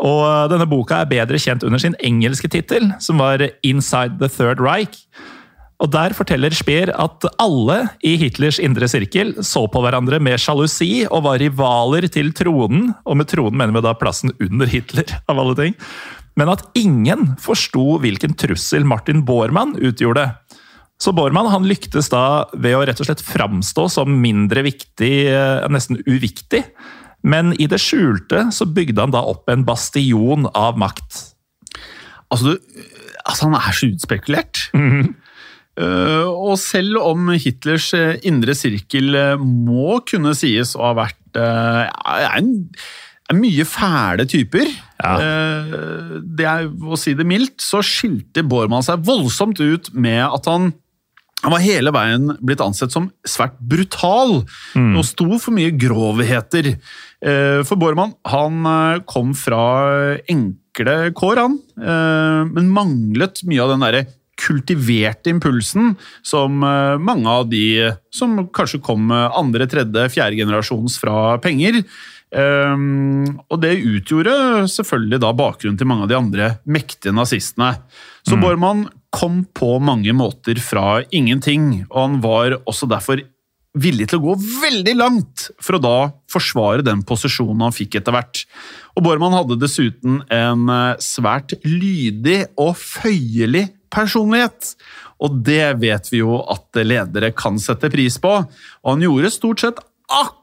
Og 0.00 0.48
denne 0.48 0.64
boka 0.64 1.02
er 1.02 1.10
bedre 1.10 1.36
kjent 1.36 1.66
under 1.68 1.82
sin 1.82 1.98
engelske 2.00 2.48
tittel, 2.48 2.88
som 3.04 3.20
var 3.20 3.44
Inside 3.60 4.16
the 4.16 4.32
Third 4.32 4.64
Reich. 4.64 5.04
Og 5.78 5.92
Der 5.92 6.16
forteller 6.16 6.56
Speer 6.56 6.90
at 6.96 7.26
alle 7.38 7.76
i 8.00 8.16
Hitlers 8.18 8.56
indre 8.58 8.88
sirkel 8.90 9.36
så 9.46 9.66
på 9.68 9.82
hverandre 9.84 10.18
med 10.24 10.40
sjalusi 10.40 11.04
og 11.04 11.26
var 11.28 11.38
rivaler 11.38 12.08
til 12.08 12.32
tronen, 12.32 12.94
og 13.04 13.20
med 13.20 13.28
tronen 13.28 13.60
mener 13.60 13.76
vi 13.76 13.84
da 13.84 13.92
plassen 13.92 14.32
under 14.40 14.72
Hitler, 14.72 15.04
av 15.28 15.38
alle 15.44 15.58
ting. 15.60 15.76
Men 16.38 16.52
at 16.52 16.62
ingen 16.78 17.34
forsto 17.42 17.98
hvilken 18.02 18.36
trussel 18.38 18.86
Martin 18.86 19.24
Bormann 19.26 19.74
utgjorde. 19.82 20.30
Så 20.98 21.12
Bormann 21.14 21.50
han 21.50 21.66
lyktes 21.66 22.10
da 22.10 22.46
ved 22.54 22.76
å 22.78 22.84
rett 22.86 23.00
og 23.02 23.08
slett 23.08 23.22
framstå 23.22 23.86
som 23.90 24.18
mindre 24.22 24.64
viktig, 24.66 25.12
eh, 25.30 25.66
nesten 25.70 26.00
uviktig. 26.06 26.64
Men 27.26 27.52
i 27.58 27.66
det 27.70 27.80
skjulte 27.82 28.48
så 28.54 28.66
bygde 28.66 29.02
han 29.02 29.14
da 29.14 29.22
opp 29.26 29.50
en 29.50 29.64
bastion 29.66 30.46
av 30.54 30.78
makt. 30.78 31.34
Altså, 32.30 32.54
du, 32.54 32.84
altså 33.24 33.48
han 33.48 33.58
er 33.58 33.74
så 33.74 33.90
utspekulert. 33.94 34.68
Eh, 35.78 36.26
og 36.26 36.56
selv 36.58 36.98
om 37.06 37.28
Hitlers 37.38 37.92
eh, 37.94 38.16
indre 38.26 38.56
sirkel 38.58 39.14
må 39.38 40.00
kunne 40.10 40.32
sies 40.34 40.72
å 40.74 40.88
ha 40.88 40.96
vært 41.04 41.38
uh, 41.38 41.84
en, 42.34 42.48
en 43.30 43.40
mye 43.42 43.64
fæle 43.68 44.24
typer, 44.28 44.70
Ja. 45.02 45.12
det 46.24 46.46
er 46.48 46.68
å 46.68 46.96
si 46.98 47.12
det 47.14 47.26
mildt, 47.28 47.60
så 47.62 47.82
skilte 47.84 48.42
Bormann 48.42 48.82
seg 48.82 49.04
voldsomt 49.04 49.60
ut 49.60 49.92
med 49.94 50.22
at 50.26 50.46
han 50.50 50.72
han 51.38 51.52
var 51.54 51.62
hele 51.62 51.92
veien 51.94 52.32
blitt 52.42 52.58
ansett 52.64 52.90
som 52.90 53.12
svært 53.22 53.54
brutal 53.62 54.40
og 54.74 55.04
sto 55.06 55.38
for 55.38 55.54
mye 55.54 55.70
grovheter. 55.78 56.72
Eh, 57.22 57.62
For 57.62 57.76
Bormann 57.78 58.16
han 58.26 58.66
eh, 58.66 59.04
kom 59.06 59.30
fra 59.38 60.18
enkle 60.26 61.12
kår, 61.14 61.36
han, 61.44 61.54
eh, 61.78 62.42
men 62.50 62.72
manglet 62.74 63.44
mye 63.46 63.62
av 63.62 63.70
den 63.70 63.86
derre 63.86 64.02
kultiverte 64.38 65.30
impulsen 65.30 65.94
som 66.26 66.58
eh, 66.66 66.98
mange 66.98 67.30
av 67.30 67.46
de 67.50 67.92
som 68.10 68.48
kanskje 68.50 68.82
kom 68.82 69.06
andre, 69.14 69.66
tredje, 69.70 70.08
fjerde 70.10 70.42
generasjons 70.42 70.98
fra 70.98 71.38
penger. 71.38 71.84
Um, 72.28 73.38
og 73.48 73.62
det 73.62 73.78
utgjorde 73.80 74.34
selvfølgelig 74.68 75.20
da 75.22 75.32
bakgrunnen 75.36 75.78
til 75.80 75.88
mange 75.88 76.04
av 76.04 76.10
de 76.10 76.18
andre 76.18 76.50
mektige 76.68 77.14
nazistene. 77.16 77.78
Så 78.26 78.36
Bormann 78.40 78.84
kom 79.14 79.46
på 79.56 79.78
mange 79.80 80.12
måter 80.12 80.60
fra 80.60 81.00
ingenting, 81.08 81.86
og 81.88 81.98
han 82.02 82.18
var 82.24 82.58
også 82.68 82.88
derfor 82.90 83.22
villig 83.78 84.08
til 84.10 84.20
å 84.20 84.26
gå 84.30 84.34
veldig 84.64 84.94
langt 84.98 85.48
for 85.62 85.76
å 85.76 85.82
da 85.82 85.96
forsvare 86.32 86.84
den 86.84 87.04
posisjonen 87.06 87.66
han 87.66 87.74
fikk 87.74 87.98
etter 88.00 88.14
hvert. 88.16 88.42
Og 88.96 89.04
Bormann 89.06 89.36
hadde 89.36 89.60
dessuten 89.60 90.22
en 90.34 90.72
eh, 90.72 91.00
svært 91.04 91.54
lydig 91.64 92.42
og 92.58 92.74
føyelig 92.80 93.68
personlighet. 93.92 94.74
Og 95.24 95.40
det 95.46 95.78
vet 95.80 96.10
vi 96.12 96.20
jo 96.20 96.40
at 96.44 96.80
ledere 96.84 97.32
kan 97.36 97.58
sette 97.62 97.90
pris 97.92 98.18
på. 98.20 98.34
Og 98.42 98.90
han 98.92 99.04
gjorde 99.04 99.32
stort 99.34 99.64
sett 99.64 99.80
akkurat 100.08 100.37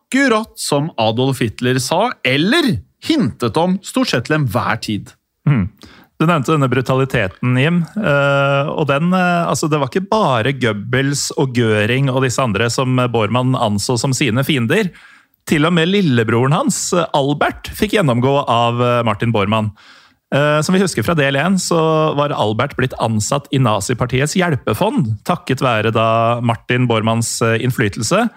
som 0.56 0.92
Adolf 0.98 1.42
Hitler 1.44 1.80
sa, 1.80 2.12
eller 2.24 2.80
hintet 3.06 3.58
om 3.58 3.78
stort 3.84 4.10
sett 4.10 4.28
til 4.30 4.40
enhver 4.40 4.80
tid. 4.82 5.12
Du 6.16 6.24
nevnte 6.24 6.54
denne 6.54 6.70
brutaliteten, 6.72 7.58
Jim. 7.60 7.82
eh, 8.00 8.70
og 8.72 8.88
den, 8.88 9.12
eh, 9.14 9.48
altså 9.50 9.68
Det 9.70 9.80
var 9.80 9.90
ikke 9.92 10.08
bare 10.10 10.54
Goebbels 10.56 11.32
og 11.38 11.58
Göring 11.58 12.10
og 12.10 12.24
disse 12.24 12.40
andre 12.42 12.70
som 12.72 12.96
Bormann 13.12 13.56
anså 13.56 13.98
som 14.00 14.14
sine 14.14 14.44
fiender. 14.44 14.92
Til 15.46 15.66
og 15.66 15.74
med 15.74 15.90
lillebroren 15.90 16.56
hans, 16.56 16.94
eh, 16.94 17.06
Albert, 17.14 17.68
fikk 17.68 17.98
gjennomgå 18.00 18.48
av 18.48 19.06
Martin 19.06 19.32
Bormann. 19.32 19.72
Som 20.36 20.74
vi 20.74 20.82
husker 20.82 21.04
fra 21.06 21.14
del 21.16 21.36
1, 21.38 21.62
så 21.62 21.78
var 22.18 22.34
Albert 22.34 22.76
blitt 22.76 22.96
ansatt 23.00 23.46
i 23.54 23.60
nazipartiets 23.62 24.34
hjelpefond, 24.36 25.24
takket 25.24 25.62
være 25.62 25.94
da 25.94 26.42
Martin 26.42 26.88
Bormanns 26.90 27.40
innflytelse. 27.42 28.28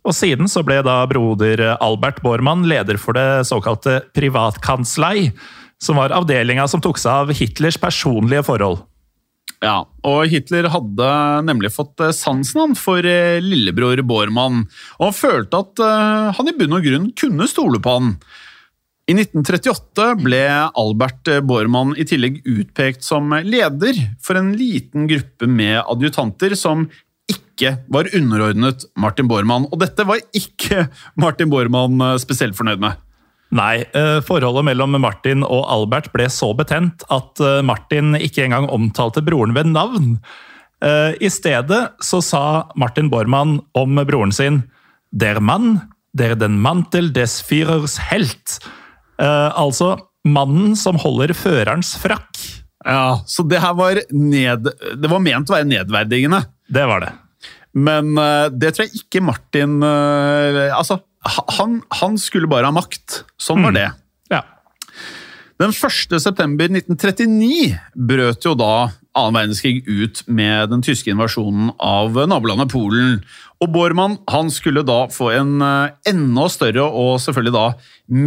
Og 0.00 0.16
siden 0.16 0.48
så 0.48 0.62
ble 0.64 0.78
da 0.86 1.02
broder 1.10 1.62
Albert 1.76 2.22
Bormann 2.24 2.64
leder 2.68 2.96
for 3.00 3.16
det 3.18 3.44
såkalte 3.48 4.00
privatkanslei, 4.16 5.30
som 5.80 6.00
var 6.00 6.14
avdelinga 6.16 6.66
som 6.68 6.80
tok 6.84 7.00
seg 7.00 7.24
av 7.24 7.34
Hitlers 7.36 7.76
personlige 7.80 8.44
forhold. 8.48 8.80
Ja, 9.60 9.82
og 10.08 10.30
Hitler 10.32 10.70
hadde 10.72 11.08
nemlig 11.44 11.72
fått 11.74 12.00
eh, 12.00 12.14
sansen 12.16 12.72
for 12.80 13.04
eh, 13.04 13.42
lillebror 13.44 14.00
Bormann, 14.08 14.62
og 14.96 15.10
han 15.10 15.16
følte 15.16 15.60
at 15.60 15.82
eh, 15.84 16.30
han 16.38 16.48
i 16.48 16.54
bunn 16.56 16.78
og 16.78 16.86
grunn 16.86 17.10
kunne 17.18 17.48
stole 17.50 17.80
på 17.82 17.96
han. 17.98 18.14
I 19.10 19.18
1938 19.18 20.06
ble 20.22 20.40
Albert 20.78 21.28
Bormann 21.44 21.92
i 21.98 22.06
tillegg 22.08 22.40
utpekt 22.46 23.04
som 23.04 23.34
leder 23.42 23.98
for 24.22 24.38
en 24.38 24.52
liten 24.56 25.08
gruppe 25.10 25.48
med 25.50 25.80
adjutanter 25.82 26.54
som 26.56 26.86
ikke 27.60 27.76
var 27.92 28.08
underordnet 28.16 28.86
Martin 28.96 29.28
Bormann, 29.28 29.68
og 29.68 29.80
dette 29.82 30.06
var 30.08 30.22
ikke 30.36 30.88
Martin 31.20 31.50
Bormann 31.52 32.00
eh, 32.00 32.16
spesielt 32.22 32.56
fornøyd 32.56 32.80
med. 32.80 32.96
Nei, 33.54 33.82
eh, 33.98 34.20
forholdet 34.24 34.64
mellom 34.70 34.94
Martin 35.02 35.44
og 35.44 35.66
Albert 35.68 36.08
ble 36.14 36.28
så 36.32 36.52
betent 36.56 37.04
at 37.12 37.42
eh, 37.42 37.60
Martin 37.66 38.14
ikke 38.16 38.46
engang 38.46 38.70
omtalte 38.72 39.24
broren 39.26 39.56
ved 39.56 39.74
navn. 39.74 40.16
I 40.80 41.28
stedet 41.28 41.90
så 42.00 42.22
sa 42.24 42.42
Martin 42.80 43.10
Bormann 43.12 43.58
om 43.76 43.98
broren 44.08 44.30
sin 44.32 44.62
Der 45.12 45.36
Mann, 45.36 45.74
der 46.16 46.32
den 46.40 46.56
Mantel 46.64 47.10
des 47.12 47.34
Führers 47.44 47.98
Helt. 48.00 48.54
Altså 49.20 49.98
mannen 50.24 50.72
som 50.80 50.96
holder 50.96 51.36
førerens 51.36 51.92
frakk. 52.00 52.32
Ja, 52.80 53.20
Så 53.28 53.44
det 53.44 53.60
her 53.60 53.76
var, 53.76 54.00
ned, 54.08 54.72
det 54.72 55.12
var 55.12 55.20
ment 55.20 55.52
å 55.52 55.58
være 55.58 55.68
nedverdigende. 55.68 56.46
Det 56.64 56.88
var 56.88 57.04
det. 57.04 57.12
Men 57.74 58.16
eh, 58.18 58.48
det 58.50 58.74
tror 58.74 58.88
jeg 58.88 59.04
ikke 59.04 59.22
Martin 59.22 59.78
eh, 59.86 60.70
Altså, 60.74 61.00
han, 61.58 61.80
han 62.00 62.16
skulle 62.18 62.50
bare 62.50 62.70
ha 62.70 62.74
makt. 62.74 63.22
Sånn 63.40 63.62
var 63.66 63.76
det. 63.76 63.88
Ja. 64.32 64.44
Den 65.60 65.74
1. 65.76 66.16
september 66.22 66.70
1939 66.72 67.76
brøt 68.08 68.46
jo 68.48 68.56
da 68.56 68.88
annen 69.18 69.36
verdenskrig 69.36 69.82
ut 69.88 70.22
med 70.30 70.70
den 70.70 70.84
tyske 70.86 71.10
invasjonen 71.12 71.72
av 71.82 72.14
nabolandet 72.30 72.70
Polen. 72.72 73.18
Og 73.60 73.72
Bormann 73.74 74.16
han 74.30 74.48
skulle 74.54 74.84
da 74.86 75.02
få 75.12 75.32
en 75.34 75.58
eh, 75.64 75.92
enda 76.08 76.46
større 76.52 76.86
og 76.86 77.18
selvfølgelig 77.22 77.56
da 77.56 77.66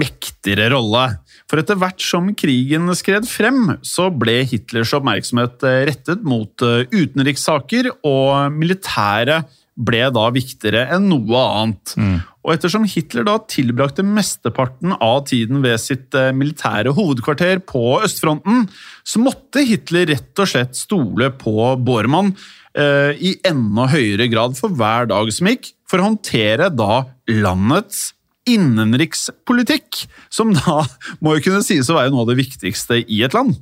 mektigere 0.03 0.69
rolle. 0.75 1.07
For 1.51 1.61
etter 1.61 1.77
hvert 1.79 2.01
som 2.01 2.31
krigen 2.37 2.91
skred 2.97 3.27
frem, 3.29 3.75
så 3.85 4.09
ble 4.09 4.41
Hitlers 4.49 4.93
oppmerksomhet 4.95 5.65
eh, 5.67 5.81
rettet 5.91 6.23
mot 6.27 6.65
eh, 6.65 6.85
utenrikssaker, 6.93 7.91
og 8.07 8.55
militæret 8.55 9.51
ble 9.73 10.03
da 10.13 10.27
viktigere 10.33 10.85
enn 10.93 11.07
noe 11.09 11.39
annet. 11.41 11.95
Og 12.43 12.53
ettersom 12.55 12.85
Hitler 12.89 13.25
da 13.27 13.37
tilbrakte 13.49 14.05
mesteparten 14.05 14.93
av 14.99 15.23
tiden 15.29 15.63
ved 15.63 15.79
sitt 15.81 16.15
eh, 16.17 16.33
militære 16.35 16.93
hovedkvarter 16.95 17.63
på 17.69 17.99
østfronten, 18.03 18.67
så 19.07 19.21
måtte 19.23 19.63
Hitler 19.67 20.09
rett 20.11 20.43
og 20.43 20.51
slett 20.51 20.77
stole 20.77 21.31
på 21.39 21.73
Bormann 21.81 22.33
eh, 22.77 23.15
i 23.15 23.37
enda 23.47 23.87
høyere 23.93 24.27
grad 24.31 24.59
for 24.59 24.75
hver 24.75 25.09
dag 25.11 25.31
som 25.33 25.49
gikk, 25.49 25.71
for 25.89 26.01
å 26.01 26.11
håndtere 26.11 26.69
da 26.73 27.05
landets 27.31 28.11
innenrikspolitikk, 28.49 30.05
som 30.33 30.53
da 30.55 30.81
må 31.23 31.37
jo 31.37 31.45
kunne 31.49 31.63
sies 31.65 31.89
å 31.91 31.97
være 31.99 32.13
noe 32.13 32.25
av 32.25 32.31
det 32.33 32.39
viktigste 32.41 33.01
i 33.03 33.23
et 33.25 33.35
land. 33.35 33.57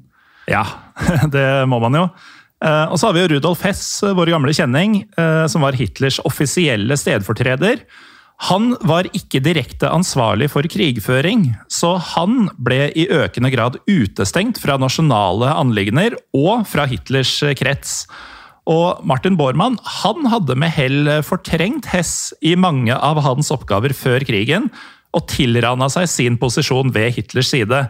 Ja, 0.50 0.66
det 1.36 1.48
må 1.70 1.82
man 1.84 1.98
jo. 1.98 2.06
Eh, 2.62 2.86
Og 2.92 3.00
så 3.00 3.10
har 3.10 3.18
vi 3.18 3.24
jo 3.26 3.34
Rudolf 3.36 3.66
Hess, 3.66 3.84
vår 4.04 4.34
gamle 4.36 4.54
kjenning, 4.56 5.04
eh, 5.18 5.46
som 5.52 5.66
var 5.66 5.78
Hitlers 5.78 6.20
offisielle 6.28 6.98
stedfortreder. 6.98 7.86
Han 8.50 8.72
var 8.90 9.06
ikke 9.14 9.42
direkte 9.46 9.90
ansvarlig 9.94 10.48
for 10.50 10.66
krigføring, 10.66 11.52
så 11.70 11.94
han 12.16 12.48
ble 12.58 12.88
i 12.98 13.06
økende 13.14 13.52
grad 13.54 13.78
utestengt 13.86 14.58
fra 14.64 14.80
nasjonale 14.82 15.52
anliggender 15.62 16.16
og 16.34 16.66
fra 16.70 16.88
Hitlers 16.90 17.36
krets. 17.60 18.08
Og 18.72 19.02
Martin 19.08 19.36
Bormann 19.40 19.76
han 20.00 20.30
hadde 20.32 20.56
med 20.60 20.72
hell 20.72 21.12
fortrengt 21.28 21.90
Hess 21.92 22.32
i 22.46 22.56
mange 22.56 22.96
av 22.96 23.20
hans 23.26 23.52
oppgaver 23.52 23.94
før 23.98 24.24
krigen, 24.28 24.70
og 25.12 25.28
tilrana 25.28 25.90
seg 25.92 26.08
sin 26.08 26.38
posisjon 26.40 26.94
ved 26.96 27.12
Hitlers 27.18 27.52
side. 27.52 27.82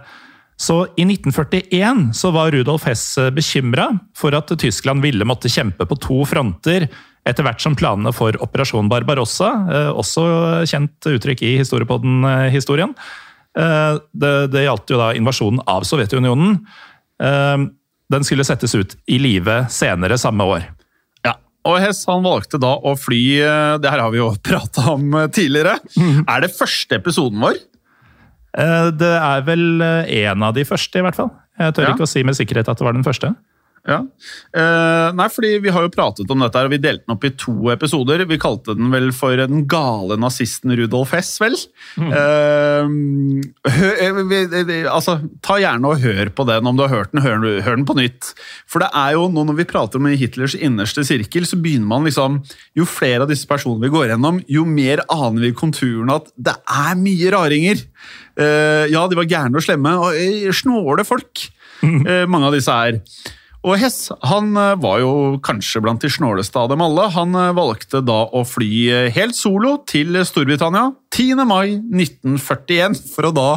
Så 0.62 0.84
i 0.98 1.06
1941 1.06 2.10
så 2.18 2.32
var 2.34 2.54
Rudolf 2.54 2.88
Hess 2.90 3.06
bekymra 3.34 3.92
for 4.18 4.34
at 4.38 4.50
Tyskland 4.62 5.06
ville 5.06 5.26
måtte 5.28 5.52
kjempe 5.52 5.86
på 5.90 5.98
to 6.02 6.22
fronter 6.30 6.90
etter 7.28 7.46
hvert 7.46 7.62
som 7.62 7.76
planene 7.78 8.14
for 8.16 8.38
Operasjon 8.42 8.90
Barbarossa, 8.90 9.52
eh, 9.70 9.92
også 9.94 10.24
kjent 10.70 11.10
uttrykk 11.12 11.44
i 11.46 11.52
historiepodden-historien, 11.60 12.96
eh, 13.58 14.00
det, 14.14 14.34
det 14.54 14.66
gjaldt 14.66 14.94
jo 14.94 15.02
da 15.02 15.12
invasjonen 15.18 15.62
av 15.70 15.86
Sovjetunionen. 15.88 16.58
Den 18.12 18.26
skulle 18.28 18.44
settes 18.48 18.74
ut 18.76 18.96
i 19.08 19.18
live 19.22 19.62
senere 19.72 20.18
samme 20.20 20.44
år. 20.44 20.66
Ja, 21.26 21.36
og 21.68 21.78
Hess 21.84 22.04
han 22.10 22.24
valgte 22.26 22.60
da 22.62 22.74
å 22.76 22.96
fly 23.00 23.22
eh, 23.40 23.76
Det 23.82 23.92
her 23.94 24.02
har 24.04 24.12
vi 24.14 24.20
jo 24.20 24.32
prata 24.50 24.88
om 24.98 25.14
eh, 25.16 25.30
tidligere. 25.32 25.78
Er 26.28 26.44
det 26.44 26.52
første 26.58 27.00
episoden 27.00 27.40
vår? 27.44 27.60
Eh, 28.58 28.90
Det 29.00 29.14
er 29.16 29.46
vel 29.48 29.64
en 29.86 30.44
av 30.50 30.58
de 30.58 30.66
første, 30.68 31.00
i 31.00 31.06
hvert 31.06 31.16
fall. 31.20 31.32
Jeg 31.62 31.76
tør 31.78 31.88
Ja. 31.88 31.94
ikke 31.96 32.08
å 32.08 32.12
si 32.12 32.24
med 32.28 32.36
sikkerhet 32.36 32.68
at 32.72 32.80
det 32.82 32.88
var 32.88 32.98
den 32.98 33.06
første. 33.08 33.34
Ja. 33.88 33.98
Eh, 34.54 35.08
nei, 35.18 35.26
fordi 35.34 35.56
vi 35.64 35.72
har 35.74 35.82
jo 35.82 35.92
pratet 35.94 36.30
om 36.30 36.44
dette 36.44 36.60
her, 36.60 36.68
og 36.70 36.74
vi 36.76 36.78
delte 36.82 37.02
den 37.02 37.16
opp 37.16 37.24
i 37.26 37.32
to 37.34 37.72
episoder. 37.74 38.22
Vi 38.30 38.38
kalte 38.42 38.76
den 38.78 38.92
vel 38.94 39.10
for 39.16 39.34
Den 39.42 39.64
gale 39.70 40.20
nazisten 40.22 40.76
Rudolf 40.78 41.16
Hess, 41.16 41.32
vel? 41.42 41.58
Eh, 41.98 42.92
hø, 43.74 43.90
vi, 44.30 44.40
vi, 44.52 44.78
eh, 44.84 44.86
altså, 44.86 45.18
ta 45.42 45.58
gjerne 45.62 45.90
og 45.90 46.04
hør 46.04 46.30
på 46.38 46.46
den 46.52 46.70
om 46.70 46.78
du 46.78 46.86
har 46.86 46.94
hørt 46.94 47.16
den. 47.16 47.24
Hør, 47.26 47.42
hør 47.66 47.80
den 47.80 47.88
på 47.90 47.98
nytt. 47.98 48.32
For 48.70 48.86
det 48.86 48.92
er 48.94 49.18
jo 49.18 49.26
nå 49.34 49.48
når 49.50 49.60
vi 49.64 49.68
prater 49.74 50.02
om 50.02 50.12
Hitlers 50.14 50.54
innerste 50.54 51.06
sirkel, 51.08 51.50
så 51.50 51.58
begynner 51.58 51.90
man 51.90 52.06
liksom 52.06 52.42
Jo 52.78 52.86
flere 52.88 53.26
av 53.26 53.32
disse 53.32 53.50
personene 53.50 53.88
vi 53.88 53.94
går 53.94 54.12
gjennom, 54.12 54.40
jo 54.52 54.64
mer 54.68 55.02
aner 55.10 55.48
vi 55.48 55.56
konturene 55.58 56.22
at 56.22 56.30
det 56.38 56.54
er 56.70 56.98
mye 57.00 57.34
raringer. 57.34 57.82
Eh, 58.38 58.88
ja, 58.94 59.04
de 59.10 59.18
var 59.18 59.30
gærne 59.30 59.58
og 59.58 59.66
slemme, 59.66 59.98
og 60.00 60.18
eh, 60.18 60.50
snåle 60.56 61.06
folk. 61.08 61.48
eh, 61.84 62.28
mange 62.30 62.50
av 62.50 62.56
disse 62.56 62.82
er. 62.88 63.02
Og 63.62 63.78
Hess 63.78 64.10
han 64.26 64.56
eh, 64.58 64.74
var 64.82 65.02
jo 65.04 65.12
kanskje 65.46 65.84
blant 65.86 66.02
de 66.02 66.10
snåleste 66.10 66.58
av 66.58 66.72
dem 66.72 66.82
alle. 66.82 67.06
Han 67.14 67.38
eh, 67.38 67.52
valgte 67.54 68.02
da 68.02 68.24
å 68.34 68.42
fly 68.48 68.72
eh, 68.90 69.10
helt 69.14 69.38
solo 69.38 69.76
til 69.90 70.18
Storbritannia 70.26 70.88
10. 71.14 71.44
mai 71.46 71.78
1941 71.78 72.98
for 73.14 73.30
å 73.30 73.34
da 73.36 73.50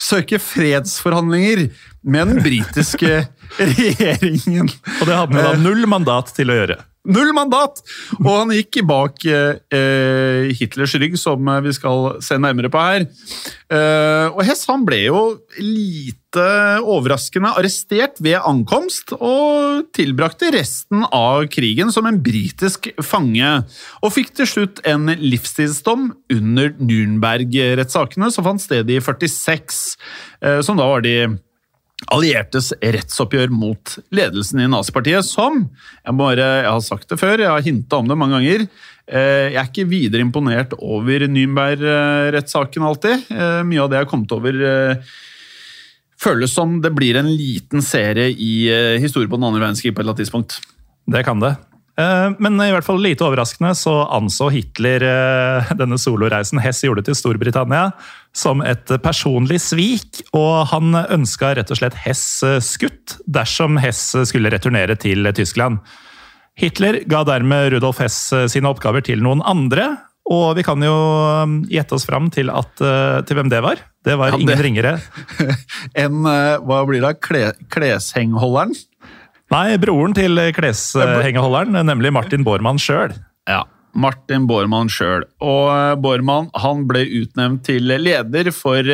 søke 0.00 0.40
fredsforhandlinger 0.40 1.66
med 2.02 2.32
den 2.32 2.42
britiske 2.44 3.24
regjeringen. 3.74 4.70
Og 5.00 5.04
det 5.08 5.18
hadde 5.18 5.36
han 5.36 5.52
da 5.52 5.58
null 5.60 5.84
mandat 5.90 6.32
til 6.36 6.52
å 6.52 6.62
gjøre. 6.62 6.80
Null 7.08 7.30
mandat! 7.32 7.78
Og 8.20 8.28
han 8.28 8.50
gikk 8.52 8.82
bak 8.84 9.22
eh, 9.24 10.50
Hitlers 10.58 10.92
rygg, 11.00 11.14
som 11.16 11.48
eh, 11.48 11.62
vi 11.64 11.72
skal 11.72 12.18
se 12.20 12.36
nærmere 12.36 12.68
på 12.72 12.82
her. 12.84 13.06
Eh, 13.72 14.26
og 14.28 14.42
Hess 14.44 14.66
han 14.68 14.84
ble 14.84 14.98
jo 15.06 15.22
lite 15.56 16.44
overraskende 16.84 17.54
arrestert 17.56 18.20
ved 18.20 18.36
ankomst, 18.44 19.14
og 19.16 19.88
tilbrakte 19.96 20.52
resten 20.52 21.06
av 21.08 21.48
krigen 21.50 21.88
som 21.94 22.04
en 22.04 22.20
britisk 22.20 22.92
fange. 23.00 23.56
Og 24.04 24.12
fikk 24.12 24.36
til 24.36 24.52
slutt 24.52 24.84
en 24.84 25.08
livstidsdom 25.08 26.10
under 26.36 26.74
Nürnberg-rettssakene, 26.76 28.28
som 28.28 28.44
fant 28.44 28.60
sted 28.60 28.92
i 28.92 29.00
46, 29.00 29.86
eh, 30.44 30.60
som 30.60 30.76
da 30.76 30.92
var 30.92 31.08
de 31.08 31.16
alliertes 32.10 32.72
rettsoppgjør 32.82 33.52
mot 33.54 33.92
ledelsen 34.14 34.62
i 34.64 34.68
nazipartiet, 34.70 35.26
som 35.26 35.62
jeg, 35.62 36.14
bare, 36.18 36.46
jeg 36.64 36.70
har 36.72 36.82
sagt 36.84 37.08
det 37.12 37.20
før, 37.20 37.38
jeg 37.44 37.52
har 37.52 37.64
hinta 37.64 38.00
om 38.00 38.10
det 38.10 38.18
mange 38.18 38.38
ganger. 38.38 38.66
eh, 39.06 39.46
Jeg 39.54 39.60
er 39.62 39.70
ikke 39.70 39.88
videre 39.90 40.24
imponert 40.24 40.74
over 40.78 41.26
Nürnberg-rettssaken 41.30 42.86
alltid. 42.86 43.30
Eh, 43.30 43.62
Mye 43.66 43.84
av 43.84 43.90
det 43.90 44.00
jeg 44.00 44.06
har 44.06 44.10
kommet 44.10 44.34
over, 44.34 44.60
eh, 44.66 45.10
føles 46.20 46.52
som 46.52 46.80
det 46.82 46.92
blir 46.92 47.16
en 47.16 47.30
liten 47.30 47.80
serie 47.80 48.28
i 48.34 48.68
historien 48.68 49.00
historie 49.00 49.28
på 49.30 49.38
den 49.38 49.46
andre 49.48 49.62
verdenskrig 49.62 49.94
på 49.94 50.00
et 50.00 50.04
eller 50.04 50.12
annet 50.12 50.24
tidspunkt. 50.26 50.58
Det 51.08 51.24
kan 51.24 51.40
det. 51.40 51.56
Men 52.40 52.54
i 52.60 52.70
hvert 52.72 52.84
fall 52.84 53.00
lite 53.02 53.24
overraskende 53.26 53.74
så 53.76 54.06
anså 54.16 54.50
Hitler 54.52 55.02
denne 55.80 55.98
soloreisen 56.00 56.60
Hess 56.62 56.84
gjorde 56.84 57.02
til 57.04 57.16
Storbritannia 57.18 57.90
som 58.36 58.60
et 58.62 58.86
personlig 59.02 59.58
svik, 59.62 60.20
og 60.36 60.68
han 60.70 60.94
ønska 60.94 61.54
rett 61.58 61.70
og 61.74 61.80
slett 61.80 61.96
Hess 62.04 62.42
eh, 62.46 62.58
skutt 62.62 63.16
dersom 63.26 63.78
Hess 63.82 64.12
skulle 64.30 64.52
returnere 64.54 64.94
til 65.00 65.26
Tyskland. 65.34 65.80
Hitler 66.60 67.00
ga 67.10 67.22
dermed 67.24 67.72
Rudolf 67.74 67.98
Hess 68.02 68.20
eh, 68.36 68.46
sine 68.52 68.70
oppgaver 68.70 69.02
til 69.06 69.22
noen 69.24 69.42
andre, 69.42 69.88
og 70.30 70.52
vi 70.58 70.62
kan 70.62 70.82
jo 70.84 70.94
eh, 70.94 71.56
gjette 71.74 71.96
oss 71.96 72.06
fram 72.06 72.28
til, 72.30 72.52
at, 72.54 72.70
eh, 72.84 73.18
til 73.26 73.38
hvem 73.40 73.50
det 73.50 73.62
var. 73.66 73.82
Det 74.06 74.14
var 74.20 74.30
Ja, 74.30 74.36
det- 74.38 74.46
ingen 74.46 74.62
ringere. 74.68 74.92
En, 76.04 76.20
eh, 76.26 76.54
hva 76.62 76.84
blir 76.86 77.02
det, 77.02 77.16
Kle, 77.24 77.48
kleshengholderen? 77.72 78.76
Nei, 79.50 79.74
broren 79.82 80.14
til 80.14 80.38
kleshengeholderen, 80.54 81.74
nemlig 81.88 82.12
Martin 82.14 82.44
Bormann 82.46 82.78
sjøl. 82.78 83.16
Ja, 83.50 83.64
Martin 83.94 84.46
Bormann 84.50 84.90
sjøl. 84.92 85.24
Og 85.42 85.70
eh, 85.72 85.94
Bormann 86.00 86.50
han 86.62 86.84
ble 86.90 87.04
utnevnt 87.22 87.64
til 87.68 87.90
leder 87.90 88.52
for 88.54 88.86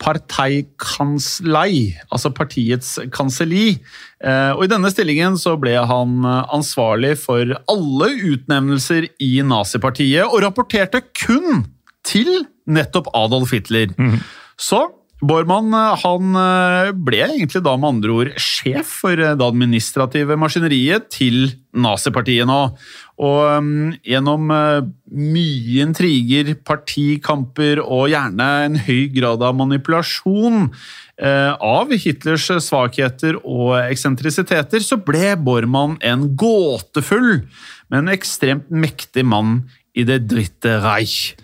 parteikanslei, 0.00 1.96
altså 2.08 2.30
partiets 2.32 2.94
kanselli. 3.12 3.74
Eh, 4.24 4.52
Og 4.56 4.64
I 4.64 4.70
denne 4.72 4.90
stillingen 4.92 5.36
så 5.40 5.56
ble 5.60 5.74
han 5.76 6.24
eh, 6.24 6.54
ansvarlig 6.56 7.16
for 7.20 7.52
alle 7.68 8.08
utnevnelser 8.32 9.10
i 9.20 9.32
nazipartiet, 9.44 10.24
og 10.24 10.40
rapporterte 10.46 11.02
kun 11.24 11.66
til 12.06 12.46
nettopp 12.70 13.10
Adolf 13.16 13.52
Hitler. 13.52 13.92
Så 14.60 14.86
Bormann 15.20 15.74
eh, 15.76 16.00
han 16.00 16.36
eh, 16.38 16.90
ble 16.96 17.20
egentlig 17.26 17.62
da 17.64 17.74
med 17.76 17.96
andre 17.96 18.14
ord 18.14 18.30
sjef 18.40 18.94
for 19.02 19.20
eh, 19.20 19.34
det 19.36 19.46
administrative 19.46 20.36
maskineriet 20.40 21.10
til 21.12 21.52
nazipartiet 21.76 22.48
nå. 22.48 22.60
Og 23.20 23.40
um, 23.60 23.90
gjennom 24.00 24.46
mye 24.48 25.82
intriger, 25.84 26.54
partikamper 26.64 27.82
og 27.84 28.08
gjerne 28.14 28.46
en 28.64 28.78
høy 28.80 29.10
grad 29.12 29.44
av 29.44 29.58
manipulasjon 29.58 30.70
av 31.20 31.92
Hitlers 31.92 32.46
svakheter 32.64 33.36
og 33.44 33.74
eksentrisiteter, 33.82 34.80
så 34.80 34.96
ble 35.04 35.34
Bormann 35.36 35.98
en 36.00 36.30
gåtefull, 36.32 37.42
men 37.92 38.08
ekstremt 38.08 38.72
mektig 38.72 39.26
mann 39.28 39.66
i 39.92 40.06
det 40.08 40.22
dritte 40.32 40.78
Reich. 40.80 41.34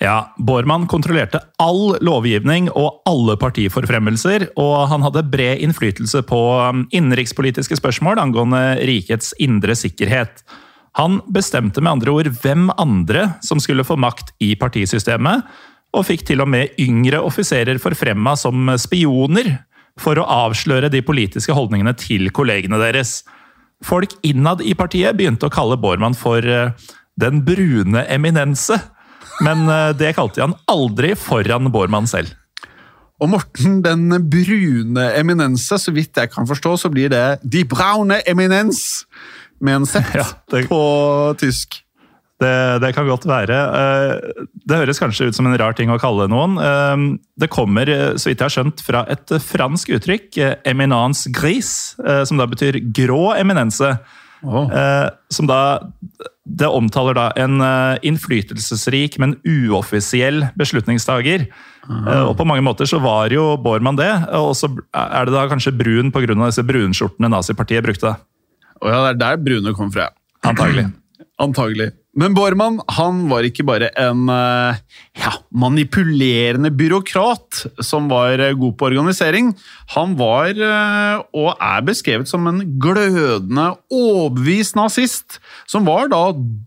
Ja, 0.00 0.32
Bormann 0.40 0.86
kontrollerte 0.88 1.42
all 1.60 1.98
lovgivning 2.00 2.70
og 2.72 3.02
alle 3.08 3.34
partiforfremmelser, 3.36 4.46
og 4.56 4.86
han 4.88 5.02
hadde 5.04 5.26
bred 5.28 5.60
innflytelse 5.60 6.22
på 6.24 6.38
um, 6.56 6.86
innenrikspolitiske 6.88 7.76
spørsmål 7.76 8.22
angående 8.22 8.62
rikets 8.88 9.34
indre 9.44 9.76
sikkerhet. 9.76 10.40
Han 10.96 11.18
bestemte 11.28 11.84
med 11.84 11.98
andre 11.98 12.14
ord 12.16 12.30
hvem 12.40 12.70
andre 12.80 13.26
som 13.44 13.60
skulle 13.60 13.84
få 13.84 13.98
makt 14.00 14.32
i 14.40 14.54
partisystemet, 14.58 15.44
og 15.92 16.06
fikk 16.06 16.24
til 16.30 16.40
og 16.40 16.48
med 16.48 16.80
yngre 16.80 17.20
offiserer 17.26 17.80
forfremma 17.82 18.32
som 18.38 18.70
spioner 18.80 19.50
for 20.00 20.16
å 20.16 20.24
avsløre 20.46 20.88
de 20.88 21.02
politiske 21.04 21.52
holdningene 21.52 21.92
til 21.98 22.30
kollegene 22.32 22.78
deres. 22.80 23.18
Folk 23.84 24.14
innad 24.24 24.62
i 24.64 24.72
partiet 24.78 25.18
begynte 25.18 25.50
å 25.50 25.52
kalle 25.52 25.76
Bormann 25.80 26.16
for 26.16 26.40
eh, 26.40 26.72
den 27.20 27.42
brune 27.44 28.06
eminense. 28.08 28.78
Men 29.44 29.64
eh, 29.68 29.90
det 29.96 30.14
kalte 30.18 30.42
han 30.44 30.56
aldri 30.70 31.14
foran 31.18 31.70
Bormann 31.72 32.08
selv. 32.10 32.32
Og 33.20 33.28
Morten, 33.34 33.82
den 33.84 34.08
brune 34.32 35.10
eminense, 35.18 35.76
så 35.76 35.92
vidt 35.92 36.16
jeg 36.16 36.30
kan 36.32 36.46
forstå, 36.48 36.70
så 36.80 36.88
blir 36.92 37.10
det 37.12 37.24
De 37.44 37.66
braune 37.68 38.16
eminens 38.28 39.04
med 39.60 39.82
en 39.82 39.86
Z 39.88 40.00
Ja, 40.16 40.24
på 40.48 40.80
tysk. 41.40 41.82
Det, 42.40 42.80
det 42.80 42.94
kan 42.96 43.04
godt 43.04 43.26
være. 43.28 43.58
Eh, 43.76 44.46
Det 44.64 44.78
høres 44.80 45.00
kanskje 45.02 45.28
ut 45.28 45.36
som 45.36 45.44
en 45.50 45.58
rar 45.60 45.76
ting 45.76 45.92
å 45.92 45.98
kalle 46.00 46.30
noen. 46.32 46.56
Eh, 46.56 47.04
Det 47.44 47.50
kommer, 47.52 47.90
så 48.16 48.30
vidt 48.30 48.40
jeg 48.40 48.46
har 48.48 48.54
skjønt, 48.56 48.80
fra 48.86 49.04
et 49.12 49.36
fransk 49.44 49.92
uttrykk, 49.98 50.40
eminence 50.64 51.28
gris, 51.36 51.74
som 52.00 52.40
da 52.40 52.48
betyr 52.48 52.80
grå 52.96 53.34
eminense. 53.36 53.92
Oh. 54.40 54.72
Som 55.28 55.44
da 55.50 55.60
Det 56.50 56.66
omtaler 56.66 57.14
da 57.14 57.26
en 57.38 57.60
eh, 57.62 57.98
innflytelsesrik, 58.10 59.18
men 59.22 59.36
uoffisiell 59.46 60.48
beslutningstaker. 60.58 61.46
Eh, 61.86 62.22
Og 62.26 62.34
på 62.38 62.46
mange 62.48 62.64
måter 62.66 62.88
så 62.90 62.98
var 63.02 63.30
jo 63.30 63.56
Bormann 63.60 63.98
det, 64.00 64.10
og 64.34 64.54
så 64.58 64.70
er 64.94 65.28
det 65.28 65.34
da 65.36 65.46
kanskje 65.50 65.76
brun 65.76 66.10
pga. 66.10 66.34
disse 66.34 66.64
brunskjortene 66.66 67.30
nazipartiet 67.30 67.86
brukte. 67.86 68.16
Og 68.80 68.88
ja, 68.90 69.00
det 69.04 69.10
er 69.14 69.20
der 69.22 69.36
brune 69.44 69.74
kom 69.76 69.92
fra. 69.92 70.08
Antagelig. 70.44 70.88
Antagelig. 71.38 71.90
Men 72.18 72.34
Bormann 72.34 72.80
han 72.90 73.22
var 73.30 73.46
ikke 73.46 73.64
bare 73.68 73.90
en 74.00 74.24
eh, 74.34 74.78
ja, 75.20 75.32
manipulerende 75.54 76.72
byråkrat 76.74 77.60
som 77.86 78.08
var 78.10 78.42
eh, 78.42 78.56
god 78.58 78.74
på 78.78 78.88
organisering. 78.88 79.52
Han 79.94 80.16
var, 80.18 80.50
eh, 80.50 81.22
og 81.30 81.52
er 81.54 81.84
beskrevet 81.86 82.30
som 82.30 82.48
en 82.50 82.64
glødende, 82.82 83.68
overbevist 83.94 84.78
nazist, 84.78 85.38
som 85.70 85.86
var 85.86 86.10
da 86.10 86.24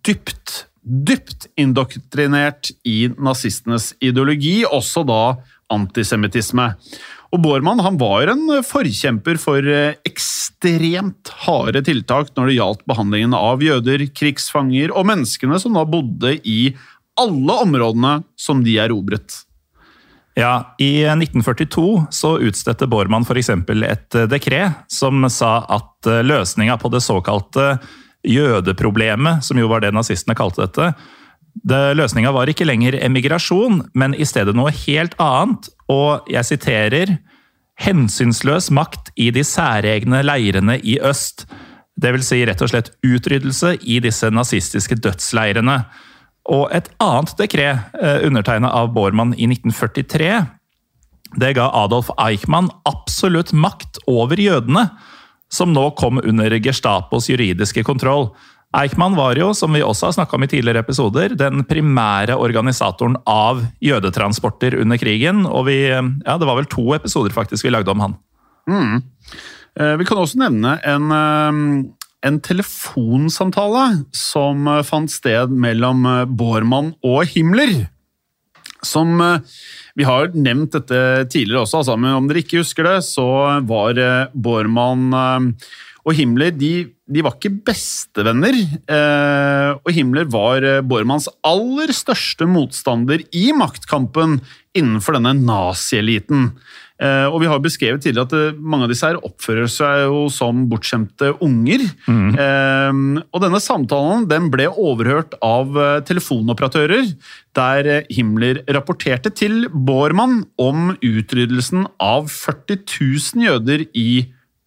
dypt, 0.08 0.64
dypt 0.84 1.50
indoktrinert 1.60 2.72
i 2.88 3.10
nazistenes 3.20 3.92
ideologi, 4.00 4.62
også 4.64 5.04
da 5.08 5.24
antisemittisme. 5.74 6.72
Og 7.34 7.42
Bormann 7.42 7.82
han 7.82 7.98
var 7.98 8.30
en 8.30 8.46
forkjemper 8.66 9.40
for 9.42 9.66
eh, 9.66 9.96
ekstremt 10.06 11.32
harde 11.48 11.82
tiltak 11.86 12.30
når 12.38 12.50
det 12.50 12.58
gjaldt 12.60 12.84
behandlingen 12.90 13.34
av 13.34 13.64
jøder, 13.66 14.06
krigsfanger 14.14 14.94
og 14.94 15.08
menneskene 15.10 15.58
som 15.62 15.74
da 15.74 15.86
bodde 15.90 16.36
i 16.46 16.76
alle 17.20 17.58
områdene 17.66 18.20
som 18.38 18.62
de 18.66 18.78
erobret. 18.82 19.42
Ja, 20.38 20.76
I 20.82 21.06
1942 21.06 22.06
så 22.14 22.36
utstedte 22.42 22.88
Bormann 22.90 23.26
f.eks. 23.26 23.50
et 23.50 24.16
eh, 24.18 24.30
dekret 24.30 24.86
som 24.94 25.26
sa 25.30 25.60
at 25.74 26.10
eh, 26.10 26.22
løsninga 26.26 26.78
på 26.82 26.94
det 26.94 27.02
såkalte 27.06 27.76
jødeproblemet, 28.24 29.42
som 29.46 29.58
jo 29.60 29.68
var 29.70 29.84
det 29.84 29.92
nazistene 29.94 30.38
kalte 30.38 30.64
dette, 30.64 30.94
det, 30.94 31.22
løsninga 31.64 32.32
var 32.34 32.50
ikke 32.50 32.66
lenger 32.66 32.98
emigrasjon, 33.06 33.84
men 33.94 34.16
i 34.16 34.26
stedet 34.26 34.56
noe 34.56 34.72
helt 34.72 35.14
annet. 35.22 35.70
Og 35.92 36.26
jeg 36.32 36.50
siterer 36.50 37.18
hensynsløs 37.80 38.70
makt 38.72 39.12
i 39.16 39.30
de 39.32 39.44
særegne 39.44 40.24
leirene 40.26 40.80
i 40.84 41.00
øst. 41.02 41.46
Det 41.96 42.12
vil 42.14 42.26
si 42.26 42.42
rett 42.46 42.62
og 42.62 42.72
slett 42.72 42.92
utryddelse 43.06 43.78
i 43.82 44.00
disse 44.04 44.30
nazistiske 44.34 44.98
dødsleirene. 44.98 45.84
Og 46.52 46.68
et 46.76 46.90
annet 47.00 47.38
dekret, 47.40 47.80
eh, 48.02 48.26
undertegna 48.28 48.70
av 48.74 48.94
Bormann 48.94 49.34
i 49.38 49.48
1943, 49.48 50.48
det 51.40 51.56
ga 51.56 51.70
Adolf 51.74 52.10
Eichmann 52.18 52.70
absolutt 52.86 53.54
makt 53.54 53.98
over 54.08 54.36
jødene, 54.36 54.90
som 55.50 55.74
nå 55.74 55.96
kom 55.98 56.20
under 56.24 56.50
Gestapos 56.60 57.30
juridiske 57.30 57.84
kontroll. 57.84 58.34
Eichmann 58.74 59.14
var 59.16 59.38
jo, 59.38 59.52
som 59.54 59.74
vi 59.76 59.84
også 59.86 60.08
har 60.08 60.16
snakka 60.16 60.38
om 60.38 60.46
i 60.46 60.50
tidligere 60.50 60.82
episoder, 60.82 61.36
den 61.38 61.62
primære 61.70 62.34
organisatoren 62.42 63.20
av 63.30 63.62
jødetransporter 63.86 64.80
under 64.82 64.98
krigen. 64.98 65.44
Og 65.46 65.68
vi, 65.70 65.78
ja, 65.94 66.38
det 66.42 66.50
var 66.50 66.58
vel 66.58 66.70
to 66.72 66.88
episoder 66.98 67.36
faktisk 67.36 67.68
vi 67.68 67.74
lagde 67.74 67.94
om 67.94 68.02
han. 68.02 68.16
Mm. 68.70 69.04
Eh, 69.80 69.96
Vi 69.98 70.06
kan 70.06 70.18
også 70.18 70.42
nevne 70.42 70.78
en, 70.86 71.12
eh, 71.12 71.86
en 72.24 72.40
telefonsamtale 72.42 74.06
som 74.16 74.68
eh, 74.68 74.82
fant 74.82 75.12
sted 75.12 75.54
mellom 75.54 76.06
Bormann 76.36 76.94
og 77.04 77.26
Himmler. 77.30 77.90
Som 78.84 79.22
Vi 79.96 80.04
har 80.04 80.34
nevnt 80.34 80.74
dette 80.74 81.30
tidligere 81.30 81.62
også, 81.62 81.84
altså, 81.84 81.96
men 81.96 82.18
om 82.18 82.28
dere 82.28 82.42
ikke 82.42 82.60
husker 82.60 82.84
det, 82.84 83.04
så 83.06 83.62
var 83.64 84.02
Bormann 84.34 85.54
og 86.04 86.18
Himmler 86.18 86.52
de, 86.52 86.72
de 87.08 87.22
var 87.24 87.38
ikke 87.38 87.54
bestevenner. 87.64 88.58
eh, 88.92 89.72
Og 89.80 89.92
Himmler 89.96 90.26
var 90.32 90.64
eh, 90.68 90.82
Bormanns 90.84 91.30
aller 91.48 91.94
største 91.96 92.44
motstander 92.50 93.24
i 93.32 93.52
maktkampen 93.56 94.42
innenfor 94.76 95.16
denne 95.16 95.32
nazieliten. 95.40 96.50
Eh, 97.00 97.26
Og 97.32 97.40
vi 97.42 97.48
har 97.48 97.62
beskrevet 97.64 98.04
tidligere 98.04 98.28
at 98.52 98.60
mange 98.60 98.84
av 98.84 98.92
disse 98.92 99.08
her 99.08 99.22
oppfører 99.24 99.72
seg 99.72 100.04
jo 100.10 100.26
som 100.34 100.66
bortskjemte 100.72 101.32
unger. 101.40 101.88
Eh, 102.12 102.92
Og 103.32 103.40
denne 103.46 103.64
samtalen 103.64 104.28
den 104.28 104.52
ble 104.52 104.68
overhørt 104.70 105.40
av 105.42 105.72
telefonoperatører, 106.04 107.14
der 107.56 108.04
Himmler 108.12 108.60
rapporterte 108.76 109.32
til 109.34 109.70
Bormann 109.72 110.44
om 110.60 110.98
utryddelsen 111.00 111.88
av 112.02 112.28
40 112.28 112.84
000 112.92 113.48
jøder 113.48 113.88
i 113.94 114.10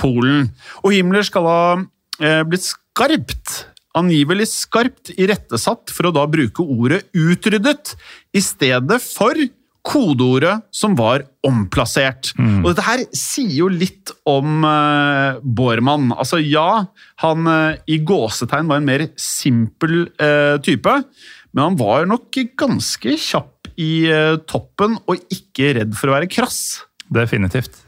Polen. 0.00 0.50
Og 0.84 0.94
Himmler 0.94 1.26
skal 1.26 1.48
ha 1.48 1.60
eh, 2.20 2.42
blitt 2.48 2.66
skarpt, 2.68 3.62
angivelig 3.96 4.50
skarpt, 4.52 5.14
irettesatt 5.16 5.92
for 5.94 6.08
å 6.08 6.14
da 6.14 6.26
bruke 6.28 6.64
ordet 6.64 7.06
'utryddet' 7.16 7.94
i 8.36 8.42
stedet 8.44 9.00
for 9.02 9.40
kodeordet 9.86 10.56
som 10.74 10.96
var 10.98 11.24
omplassert. 11.46 12.32
Og 12.64 12.70
dette 12.72 12.84
her 12.86 13.04
sier 13.16 13.54
jo 13.60 13.70
litt 13.70 14.12
om 14.28 14.66
eh, 14.66 15.38
Bormann. 15.42 16.10
Altså 16.16 16.40
ja, 16.42 16.86
han 17.22 17.50
eh, 17.50 17.78
i 17.94 18.00
gåsetegn 18.06 18.70
var 18.70 18.82
en 18.82 18.88
mer 18.88 19.06
simpel 19.20 20.08
eh, 20.18 20.56
type, 20.66 20.98
men 21.54 21.64
han 21.68 21.78
var 21.78 22.08
nok 22.10 22.40
ganske 22.58 23.16
kjapp 23.20 23.52
i 23.76 24.08
toppen 24.48 24.94
og 25.04 25.20
ikke 25.32 25.74
redd 25.76 25.96
for 25.98 26.08
å 26.08 26.16
være 26.16 26.30
krass. 26.32 26.86
Definitivt. 27.12 27.85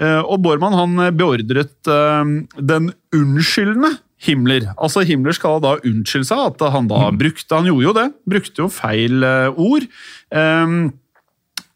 Eh, 0.00 0.20
Og 0.24 0.40
Bormann 0.44 0.76
han 0.78 0.96
beordret 1.18 1.90
eh, 1.90 2.32
den 2.60 2.92
unnskyldende 3.14 3.96
Himmler. 4.22 4.68
Altså 4.78 5.02
Himmler 5.02 5.34
skal 5.34 5.58
da 5.64 5.74
unnskylde 5.82 6.28
seg 6.28 6.38
at 6.52 6.60
han 6.70 6.86
da 6.86 7.08
brukte 7.10 7.56
Han 7.58 7.66
gjorde 7.66 7.88
jo 7.88 7.94
det. 7.96 8.04
Brukte 8.30 8.62
jo 8.62 8.68
feil 8.70 9.24
eh, 9.26 9.48
ord. 9.58 9.88
eh, 10.30 10.76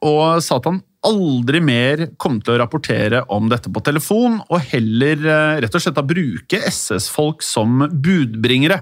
Og 0.07 0.43
sa 0.45 0.61
at 0.61 0.69
han 0.71 0.83
aldri 1.07 1.61
mer 1.63 2.01
kom 2.19 2.41
til 2.43 2.57
å 2.57 2.61
rapportere 2.65 3.21
om 3.31 3.47
dette 3.51 3.71
på 3.71 3.79
telefon, 3.87 4.41
og 4.51 4.65
heller 4.73 5.21
eh, 5.23 5.59
rett 5.63 5.77
og 5.79 5.83
slett 5.85 5.95
da 5.99 6.03
bruke 6.03 6.59
SS-folk 6.67 7.45
som 7.47 7.85
budbringere. 7.93 8.81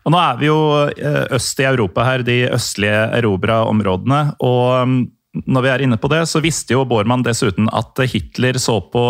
Og 0.00 0.14
nå 0.14 0.16
er 0.16 0.38
vi 0.40 0.48
jo 0.48 0.56
eh, 0.88 1.26
øst 1.36 1.60
i 1.60 1.66
Europa 1.68 2.06
her, 2.08 2.24
de 2.24 2.38
østlige 2.56 3.02
erobra 3.18 3.58
områdene. 3.68 4.22
Og 4.40 4.88
mm, 4.88 4.96
når 5.30 5.62
vi 5.62 5.70
er 5.70 5.82
inne 5.84 5.98
på 6.00 6.10
det, 6.10 6.24
så 6.26 6.42
visste 6.42 6.74
jo 6.74 6.86
Bormann 6.88 7.22
dessuten 7.22 7.68
at 7.70 7.98
Hitler 8.10 8.58
så 8.58 8.80
på 8.90 9.02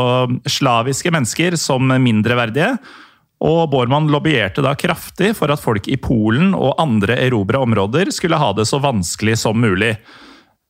slaviske 0.45 1.13
mennesker 1.15 1.57
som 1.57 1.89
mindreverdige. 1.89 2.75
Og 3.41 3.63
Bormann 3.73 4.11
lobbyerte 4.13 4.61
da 4.65 4.75
kraftig 4.77 5.33
for 5.39 5.53
at 5.53 5.63
folk 5.63 5.89
i 5.89 5.97
Polen 5.97 6.53
og 6.53 6.77
andre 6.83 7.17
erobra 7.25 7.63
områder 7.65 8.13
skulle 8.13 8.41
ha 8.41 8.51
det 8.53 8.69
så 8.69 8.83
vanskelig 8.85 9.39
som 9.41 9.57
mulig. 9.65 9.95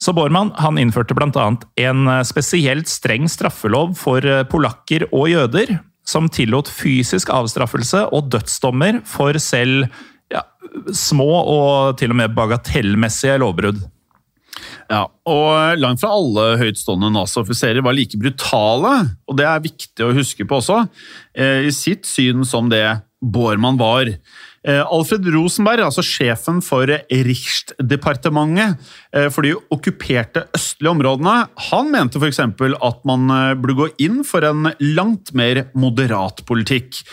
Så 0.01 0.15
Bormann 0.17 0.55
han 0.57 0.79
innførte 0.81 1.17
bl.a. 1.19 1.49
en 1.83 2.11
spesielt 2.25 2.89
streng 2.89 3.27
straffelov 3.29 3.97
for 4.01 4.25
polakker 4.49 5.09
og 5.11 5.29
jøder, 5.33 5.81
som 6.07 6.31
tillot 6.33 6.71
fysisk 6.73 7.29
avstraffelse 7.35 8.07
og 8.15 8.31
dødsdommer 8.33 9.03
for 9.07 9.37
selv 9.43 9.91
ja, 10.33 10.47
små 10.95 11.29
og 11.43 11.99
til 12.01 12.15
og 12.15 12.23
med 12.23 12.39
bagatellmessige 12.39 13.37
lovbrudd. 13.43 13.83
Ja, 14.91 15.05
og 15.29 15.81
langt 15.81 16.03
fra 16.03 16.13
alle 16.17 16.57
høytstående 16.61 17.13
NASA-offiserer 17.15 17.85
var 17.87 17.97
like 17.97 18.19
brutale, 18.21 18.95
og 19.29 19.39
det 19.39 19.47
er 19.47 19.65
viktig 19.65 20.07
å 20.07 20.15
huske 20.17 20.47
på 20.49 20.59
også, 20.61 20.83
eh, 21.35 21.67
i 21.69 21.73
sitt 21.75 22.09
syn 22.09 22.45
som 22.49 22.71
det 22.73 22.85
Bormann 23.21 23.79
var. 23.79 24.09
Eh, 24.67 24.81
Alfred 24.81 25.27
Rosenberg, 25.33 25.85
altså 25.85 26.03
sjefen 26.05 26.61
for 26.65 26.89
Riksdepartementet 26.89 28.81
eh, 29.13 29.29
for 29.33 29.45
de 29.45 29.55
okkuperte 29.73 30.47
østlige 30.57 30.95
områdene, 30.95 31.37
han 31.71 31.93
mente 31.93 32.21
f.eks. 32.21 32.41
at 32.41 33.05
man 33.09 33.29
burde 33.61 33.79
gå 33.79 33.91
inn 34.07 34.25
for 34.27 34.45
en 34.49 34.73
langt 34.81 35.35
mer 35.37 35.69
moderat 35.77 36.45
politikk. 36.49 37.05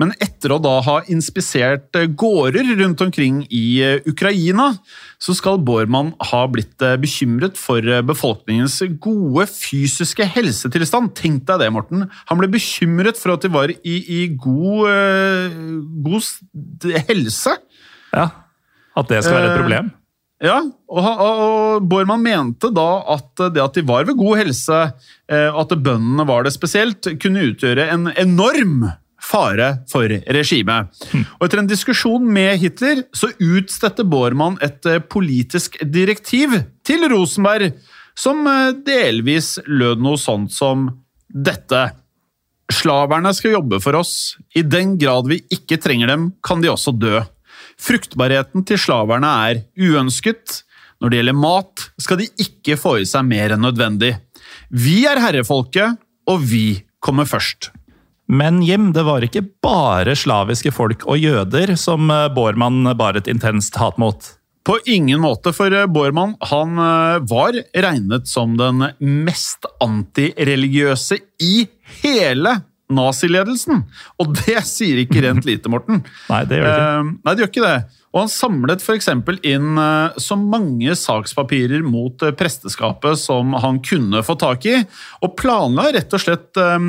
Men 0.00 0.12
etter 0.20 0.52
å 0.52 0.58
da 0.60 0.74
ha 0.84 0.98
inspisert 1.12 1.96
eh, 1.96 2.08
gårder 2.20 2.68
rundt 2.82 3.00
omkring 3.00 3.40
i 3.48 3.64
eh, 3.84 4.08
Ukraina, 4.08 4.68
så 5.22 5.32
skal 5.36 5.60
Bormann 5.64 6.12
ha 6.30 6.42
blitt 6.52 6.84
eh, 6.84 6.98
bekymret 7.00 7.56
for 7.56 7.80
befolkningens 8.04 8.76
gode 9.00 9.46
fysiske 9.48 10.26
helsetilstand. 10.36 11.14
Tenk 11.16 11.46
deg 11.48 11.64
det, 11.64 11.70
Morten. 11.72 12.04
Han 12.28 12.40
ble 12.42 12.50
bekymret 12.52 13.20
for 13.20 13.36
at 13.36 13.46
de 13.46 13.52
var 13.54 13.72
i, 13.72 13.96
i 14.18 14.20
god, 14.36 15.54
god 16.04 16.90
helse. 17.08 17.56
Ja, 18.12 18.28
At 18.96 19.08
det 19.08 19.22
skal 19.24 19.38
være 19.38 19.54
et 19.54 19.62
problem? 19.62 19.88
Ja, 20.44 20.58
og, 20.92 21.06
og 21.24 21.86
Bormann 21.88 22.20
mente 22.20 22.68
da 22.76 23.00
at 23.14 23.40
det 23.54 23.62
at 23.64 23.76
de 23.78 23.84
var 23.88 24.04
ved 24.04 24.18
god 24.20 24.42
helse, 24.42 24.80
og 25.32 25.60
at 25.62 25.72
bøndene 25.80 26.26
var 26.28 26.44
det 26.44 26.52
spesielt, 26.52 27.08
kunne 27.22 27.48
utgjøre 27.48 27.88
en 27.94 28.10
enorm 28.12 28.84
fare 29.26 29.68
for 29.90 30.10
regimet. 30.10 30.92
Og 31.38 31.46
etter 31.46 31.62
en 31.62 31.70
diskusjon 31.70 32.24
med 32.32 32.60
Hitler 32.62 33.04
så 33.16 33.32
utstedte 33.42 34.06
Bormann 34.06 34.58
et 34.64 34.86
eh, 34.86 35.02
politisk 35.02 35.80
direktiv 35.82 36.54
til 36.86 37.06
Rosenberg 37.10 37.74
som 38.16 38.46
eh, 38.46 38.74
delvis 38.86 39.56
lød 39.66 40.02
noe 40.04 40.20
sånt 40.20 40.54
som 40.54 40.88
dette. 41.26 41.88
Slaverne 42.72 43.32
skal 43.36 43.58
jobbe 43.58 43.80
for 43.82 43.98
oss. 43.98 44.36
I 44.58 44.64
den 44.66 44.96
grad 44.98 45.28
vi 45.30 45.42
ikke 45.54 45.78
trenger 45.82 46.10
dem, 46.10 46.30
kan 46.42 46.62
de 46.62 46.72
også 46.72 46.94
dø. 46.96 47.20
Fruktbarheten 47.76 48.64
til 48.66 48.80
slaverne 48.80 49.30
er 49.50 49.62
uønsket. 49.78 50.62
Når 51.02 51.12
det 51.12 51.18
gjelder 51.20 51.36
mat, 51.36 51.88
skal 52.00 52.22
de 52.22 52.30
ikke 52.40 52.78
få 52.80 52.96
i 53.02 53.08
seg 53.08 53.26
mer 53.28 53.54
enn 53.54 53.64
nødvendig. 53.66 54.14
Vi 54.72 55.02
er 55.06 55.20
herrefolket, 55.20 55.98
og 56.26 56.42
vi 56.42 56.80
kommer 57.04 57.28
først. 57.28 57.70
Men 58.26 58.62
Jim, 58.62 58.90
det 58.92 59.04
var 59.06 59.22
ikke 59.22 59.44
bare 59.62 60.16
slaviske 60.18 60.72
folk 60.74 61.06
og 61.06 61.20
jøder 61.22 61.76
som 61.78 62.10
eh, 62.10 62.26
Bormann 62.34 62.88
bar 62.98 63.18
et 63.18 63.30
intenst 63.30 63.78
hat 63.78 63.98
mot. 64.02 64.32
På 64.66 64.78
ingen 64.90 65.20
måte, 65.22 65.52
for 65.54 65.70
eh, 65.70 65.86
Bormann 65.86 66.34
han 66.50 66.74
eh, 66.82 67.18
var 67.30 67.58
regnet 67.86 68.26
som 68.26 68.56
den 68.58 68.88
mest 68.98 69.68
antireligiøse 69.84 71.20
i 71.42 71.68
hele 72.02 72.56
naziledelsen. 72.90 73.84
Og 74.22 74.34
det 74.42 74.58
sier 74.66 75.04
ikke 75.04 75.22
rent 75.22 75.46
lite, 75.46 75.70
Morten. 75.70 76.02
Nei, 76.32 76.42
det 76.50 76.60
gjør 76.60 76.66
det 76.66 76.74
ikke. 76.80 77.14
Nei, 77.14 77.32
det 77.32 77.44
gjør 77.44 77.52
ikke 77.52 77.68
det. 77.68 78.02
Og 78.16 78.22
han 78.22 78.30
samlet 78.32 78.80
f.eks. 78.80 79.10
inn 79.44 79.76
eh, 79.76 80.16
så 80.16 80.38
mange 80.40 80.94
sakspapirer 80.96 81.82
mot 81.84 82.22
eh, 82.24 82.32
presteskapet 82.32 83.20
som 83.20 83.52
han 83.60 83.82
kunne 83.84 84.22
få 84.24 84.38
tak 84.40 84.64
i, 84.64 84.78
og 85.20 85.34
planla 85.36 85.90
rett 85.92 86.16
og 86.16 86.22
slett 86.24 86.56
eh, 86.56 86.86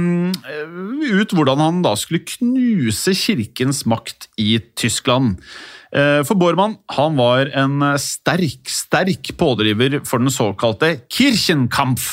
ut 1.19 1.35
hvordan 1.35 1.65
han 1.65 1.83
da 1.83 1.97
skulle 1.99 2.23
knuse 2.23 3.11
kirkens 3.11 3.83
makt 3.91 4.31
i 4.39 4.55
Tyskland. 4.79 5.41
For 5.87 6.35
Bormann 6.35 6.73
han 6.91 7.15
var 7.15 7.47
en 7.55 7.79
sterk, 8.01 8.67
sterk 8.67 9.29
pådriver 9.39 10.01
for 10.05 10.19
den 10.19 10.33
såkalte 10.33 10.89
Kirchenkampf, 11.07 12.09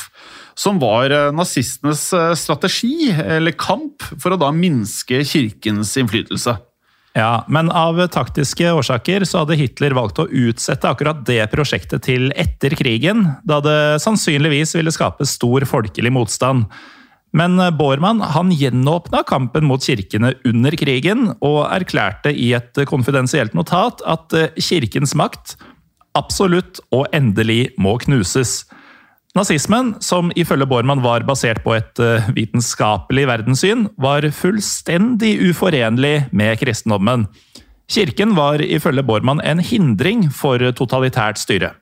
som 0.54 0.78
var 0.78 1.10
nazistenes 1.34 2.04
strategi, 2.38 3.10
eller 3.10 3.56
kamp, 3.58 4.06
for 4.22 4.36
å 4.36 4.38
da 4.38 4.52
minske 4.54 5.24
kirkens 5.26 5.90
innflytelse. 5.98 6.54
Ja, 7.14 7.44
Men 7.48 7.70
av 7.70 8.00
taktiske 8.10 8.72
årsaker 8.74 9.22
så 9.24 9.44
hadde 9.44 9.54
Hitler 9.54 9.94
valgt 9.94 10.18
å 10.18 10.26
utsette 10.26 10.90
akkurat 10.90 11.20
det 11.28 11.44
prosjektet 11.52 12.02
til 12.08 12.32
etter 12.34 12.74
krigen, 12.74 13.28
da 13.46 13.60
det 13.62 14.02
sannsynligvis 14.02 14.74
ville 14.74 14.90
skape 14.94 15.26
stor 15.30 15.62
folkelig 15.70 16.10
motstand. 16.10 16.66
Men 17.34 17.54
Bormann 17.78 18.18
han 18.34 18.50
gjenåpna 18.54 19.22
kampen 19.26 19.66
mot 19.66 19.82
kirkene 19.82 20.32
under 20.46 20.74
krigen, 20.78 21.28
og 21.38 21.60
erklærte 21.70 22.34
i 22.34 22.50
et 22.58 22.82
konfidensielt 22.90 23.54
notat 23.54 24.02
at 24.06 24.34
kirkens 24.58 25.14
makt 25.18 25.54
absolutt 26.18 26.82
og 26.94 27.06
endelig 27.14 27.74
må 27.78 27.94
knuses. 28.02 28.64
Nazismen, 29.34 29.96
som 29.98 30.28
ifølge 30.38 30.66
Bormann 30.70 31.02
var 31.02 31.24
basert 31.26 31.64
på 31.64 31.74
et 31.74 31.98
eh, 32.02 32.28
vitenskapelig 32.36 33.24
verdenssyn, 33.26 33.88
var 33.98 34.22
fullstendig 34.30 35.32
uforenlig 35.48 36.28
med 36.30 36.60
kristendommen. 36.60 37.26
Kirken 37.90 38.36
var 38.38 38.62
ifølge 38.62 39.02
Bormann 39.02 39.42
en 39.42 39.58
hindring 39.58 40.28
for 40.32 40.62
totalitært 40.78 41.42
styre. 41.42 41.72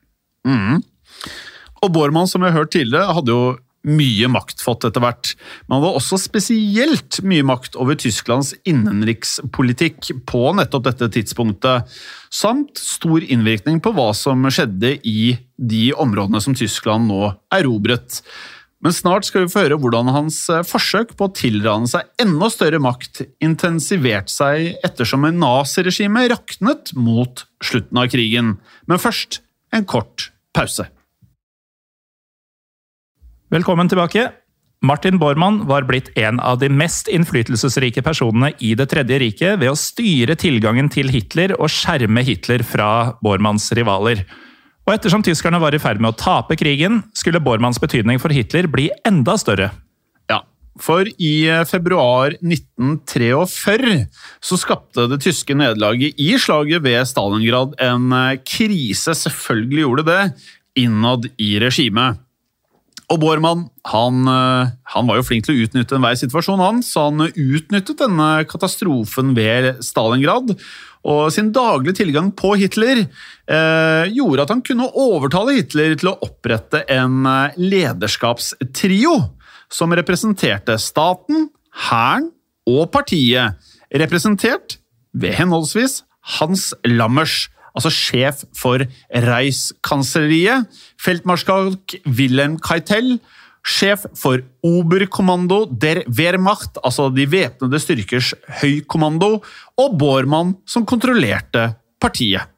Og 1.83 1.93
Bormann, 1.93 2.27
som 2.27 2.41
vi 2.41 2.49
har 2.49 2.57
hørt 2.57 2.73
tidligere, 2.73 3.13
hadde 3.13 3.31
jo 3.31 3.53
mye 3.83 4.29
makt 4.31 4.63
fått 4.63 4.87
etter 4.87 5.03
hvert. 5.03 5.33
Men 5.65 5.77
han 5.77 5.83
hadde 5.83 5.99
også 5.99 6.19
spesielt 6.21 7.19
mye 7.27 7.45
makt 7.47 7.77
over 7.79 7.97
Tysklands 7.99 8.53
innenrikspolitikk 8.69 10.13
på 10.29 10.43
nettopp 10.57 10.87
dette 10.87 11.11
tidspunktet, 11.17 11.91
samt 12.33 12.79
stor 12.79 13.23
innvirkning 13.23 13.81
på 13.83 13.93
hva 13.95 14.11
som 14.17 14.47
skjedde 14.49 14.95
i 15.03 15.35
de 15.57 15.85
områdene 15.93 16.41
som 16.43 16.55
Tyskland 16.57 17.11
nå 17.11 17.33
erobret. 17.53 18.21
Men 18.83 18.91
snart 18.91 19.27
skal 19.27 19.45
vi 19.45 19.51
få 19.53 19.63
høre 19.63 19.77
hvordan 19.79 20.11
hans 20.11 20.41
eh, 20.51 20.65
forsøk 20.67 21.13
på 21.15 21.29
å 21.29 21.33
tilrane 21.35 21.87
seg 21.87 22.09
enda 22.19 22.49
større 22.51 22.81
makt 22.83 23.21
intensiverte 23.43 24.33
seg 24.33 24.73
ettersom 24.83 25.23
naziregimet 25.37 26.33
raknet 26.33 26.91
mot 26.99 27.45
slutten 27.63 28.01
av 28.01 28.11
krigen. 28.11 28.57
Men 28.91 28.99
først 28.99 29.39
en 29.73 29.87
kort 29.87 30.31
pause. 30.55 30.89
Velkommen 33.53 33.85
tilbake. 33.85 34.31
Martin 34.81 35.19
Bormann 35.21 35.59
var 35.69 35.83
blitt 35.85 36.07
en 36.17 36.39
av 36.41 36.57
de 36.57 36.71
mest 36.73 37.05
innflytelsesrike 37.05 38.01
personene 38.01 38.49
i 38.57 38.71
Det 38.73 38.87
tredje 38.89 39.19
riket 39.21 39.59
ved 39.61 39.69
å 39.69 39.77
styre 39.77 40.33
tilgangen 40.41 40.89
til 40.89 41.11
Hitler 41.13 41.53
og 41.59 41.69
skjerme 41.69 42.23
Hitler 42.25 42.63
fra 42.65 42.87
Bormanns 43.21 43.67
rivaler. 43.77 44.23
Og 44.87 44.95
ettersom 44.95 45.21
tyskerne 45.21 45.61
var 45.61 45.77
i 45.77 45.81
ferd 45.83 46.01
med 46.01 46.15
å 46.15 46.17
tape 46.17 46.57
krigen, 46.57 47.03
skulle 47.13 47.43
Bormanns 47.45 47.77
betydning 47.77 48.17
for 48.17 48.33
Hitler 48.33 48.65
bli 48.65 48.87
enda 49.05 49.37
større. 49.37 49.69
Ja, 50.33 50.41
for 50.81 51.05
i 51.05 51.45
februar 51.69 52.33
1943 52.41 53.95
så 54.41 54.61
skapte 54.65 55.05
det 55.13 55.21
tyske 55.29 55.53
nederlaget 55.53 56.17
i 56.17 56.33
slaget 56.41 56.81
ved 56.89 57.05
Stalingrad 57.05 57.77
en 57.85 58.09
krise, 58.49 59.13
selvfølgelig 59.13 59.85
gjorde 59.85 60.09
det, 60.09 60.21
innad 60.89 61.29
i 61.37 61.59
regimet. 61.61 62.23
Og 63.13 63.19
Bormann 63.21 63.67
han, 63.91 64.23
eh, 64.25 64.71
han 64.95 65.09
var 65.09 65.19
jo 65.19 65.25
flink 65.27 65.45
til 65.45 65.53
å 65.53 65.65
utnytte 65.67 65.99
enhver 65.99 66.17
situasjon, 66.17 66.61
han, 66.63 66.81
så 66.81 67.09
han 67.11 67.27
utnyttet 67.29 67.99
denne 68.01 68.29
katastrofen 68.49 69.35
ved 69.37 69.83
Stalingrad. 69.85 70.55
Og 71.03 71.27
sin 71.35 71.51
daglige 71.53 71.99
tilgang 71.99 72.31
på 72.33 72.55
Hitler 72.57 73.03
eh, 73.03 74.05
gjorde 74.15 74.47
at 74.47 74.53
han 74.55 74.63
kunne 74.65 74.89
overtale 74.97 75.57
Hitler 75.59 75.97
til 75.99 76.13
å 76.13 76.17
opprette 76.25 76.85
en 76.95 77.27
eh, 77.29 77.59
lederskapstrio 77.59 79.17
som 79.73 79.93
representerte 79.93 80.79
staten, 80.81 81.51
hæren 81.89 82.31
og 82.69 82.87
partiet, 82.93 83.59
representert 83.93 84.79
ved 85.13 85.35
henholdsvis 85.37 86.01
Hans 86.39 86.71
Lammers, 86.87 87.49
altså 87.73 87.91
sjef 87.93 88.43
for 88.57 88.83
Reichskansleriet, 89.09 90.69
feltmarskalk 91.01 91.97
Wilhelm 92.05 92.59
Keitel, 92.63 93.17
sjef 93.63 94.05
for 94.19 94.43
Oberkommando 94.65 95.63
der 95.69 96.03
Wehrmacht, 96.07 96.77
altså 96.83 97.09
de 97.13 97.25
væpnede 97.31 97.79
styrkers 97.79 98.33
høykommando, 98.61 99.37
og 99.79 99.97
Bormann, 99.99 100.57
som 100.67 100.85
kontrollerte 100.85 101.71
partiet. 102.03 102.49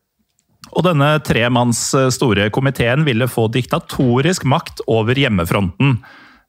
Og 0.75 0.83
denne 0.87 1.13
tremanns 1.23 1.87
store 2.15 2.49
komiteen 2.51 3.05
ville 3.05 3.29
få 3.31 3.45
diktatorisk 3.53 4.47
makt 4.49 4.81
over 4.91 5.15
hjemmefronten. 5.15 5.99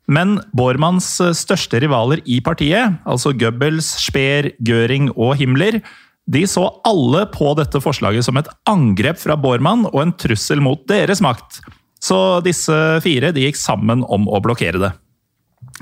Men 0.07 0.37
Bormanns 0.57 1.09
største 1.37 1.83
rivaler 1.83 2.23
i 2.25 2.41
partiet, 2.41 2.97
altså 3.07 3.35
Goebbels, 3.37 3.91
Speer, 4.07 4.53
Göring 4.65 5.11
og 5.15 5.37
Himmler, 5.39 5.83
de 6.27 6.43
så 6.51 6.65
alle 6.87 7.25
på 7.31 7.53
dette 7.59 7.81
forslaget 7.83 8.27
som 8.27 8.39
et 8.41 8.49
angrep 8.69 9.21
fra 9.23 9.37
Bormann 9.39 9.87
og 9.93 10.01
en 10.03 10.15
trussel 10.19 10.63
mot 10.65 10.83
deres 10.91 11.23
makt. 11.23 11.61
Så 12.03 12.19
disse 12.45 12.75
fire 13.05 13.33
de 13.35 13.47
gikk 13.47 13.59
sammen 13.61 14.03
om 14.13 14.27
å 14.29 14.43
blokkere 14.43 14.83
det. 14.83 14.93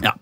Ja. 0.04 0.12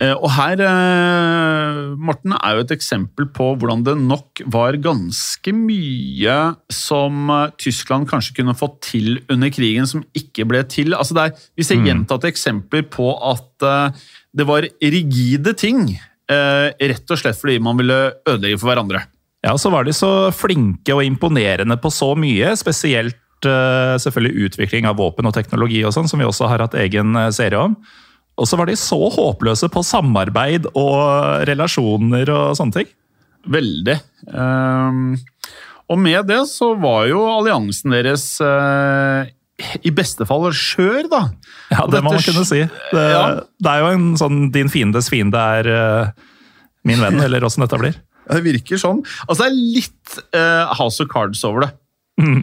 Eh, 0.00 0.14
Og 0.16 0.30
her, 0.32 0.60
eh, 0.64 1.96
Morten, 2.00 2.32
er 2.32 2.56
jo 2.56 2.64
et 2.64 2.72
eksempel 2.72 3.26
på 3.28 3.50
hvordan 3.58 3.84
det 3.84 3.96
nok 3.98 4.42
var 4.46 4.78
ganske 4.80 5.52
mye 5.52 6.56
som 6.72 7.28
eh, 7.28 7.50
Tyskland 7.60 8.08
kanskje 8.08 8.38
kunne 8.40 8.56
fått 8.56 8.80
til 8.88 9.20
under 9.28 9.50
krigen, 9.52 9.86
som 9.86 10.04
ikke 10.16 10.46
ble 10.48 10.64
til. 10.64 10.94
Altså 10.96 11.18
er, 11.20 11.36
vi 11.56 11.66
ser 11.66 11.84
gjentatte 11.84 12.30
eksempler 12.30 12.88
på 12.88 13.12
at 13.20 13.92
det 14.32 14.46
var 14.46 14.64
rigide 14.80 15.52
ting, 15.58 15.98
rett 16.30 17.10
og 17.10 17.18
slett 17.18 17.36
fordi 17.36 17.58
man 17.60 17.76
ville 17.76 18.14
ødelegge 18.22 18.60
for 18.60 18.70
hverandre. 18.70 19.02
Ja, 19.46 19.54
så 19.58 19.70
var 19.72 19.86
de 19.88 19.94
så 19.96 20.28
flinke 20.36 20.92
og 20.92 21.04
imponerende 21.06 21.78
på 21.80 21.88
så 21.94 22.12
mye, 22.18 22.52
spesielt 22.60 23.48
eh, 23.48 23.94
selvfølgelig 24.02 24.50
utvikling 24.50 24.88
av 24.90 24.98
våpen 25.00 25.28
og 25.30 25.34
teknologi 25.36 25.80
og 25.86 25.94
sånn, 25.96 26.10
som 26.10 26.20
vi 26.20 26.28
også 26.28 26.50
har 26.50 26.60
hatt 26.66 26.76
egen 26.76 27.16
eh, 27.16 27.30
serie 27.32 27.62
om. 27.70 27.78
Og 28.40 28.48
så 28.48 28.56
var 28.60 28.68
de 28.68 28.76
så 28.78 28.98
håpløse 29.12 29.68
på 29.72 29.82
samarbeid 29.84 30.68
og 30.74 31.44
relasjoner 31.48 32.30
og 32.32 32.56
sånne 32.56 32.76
ting. 32.78 32.88
Veldig. 33.48 33.96
Um, 34.28 35.14
og 35.90 35.98
med 36.00 36.28
det 36.28 36.42
så 36.48 36.74
var 36.80 37.06
jo 37.10 37.20
alliansen 37.28 37.92
deres 37.96 38.24
uh, 38.44 39.24
i 39.84 39.92
beste 39.92 40.24
fall 40.28 40.46
skjør, 40.56 41.08
da. 41.12 41.22
Ja, 41.72 41.84
Og 41.84 41.92
det 41.92 42.02
må 42.04 42.14
man 42.14 42.24
kunne 42.24 42.46
si. 42.48 42.62
Det, 42.92 43.04
Ja. 43.12 43.24
det 43.60 43.72
er 43.72 43.84
jo 43.84 43.90
en 43.96 44.06
sånn 44.20 44.38
'din 44.52 44.72
fiendes 44.72 45.10
fiende 45.12 45.40
er 45.40 45.68
uh, 45.68 46.12
min 46.84 47.00
venn', 47.00 47.20
eller 47.24 47.44
åssen 47.44 47.64
dette 47.64 47.80
blir. 47.80 47.96
Det 48.34 48.44
virker 48.46 48.80
sånn. 48.80 49.02
Altså, 49.26 49.42
det 49.42 49.50
er 49.50 49.60
litt 49.78 50.16
uh, 50.36 50.72
House 50.78 51.02
of 51.02 51.10
Cards 51.12 51.42
over 51.46 51.66
det. 51.66 51.70
Mm. 52.20 52.42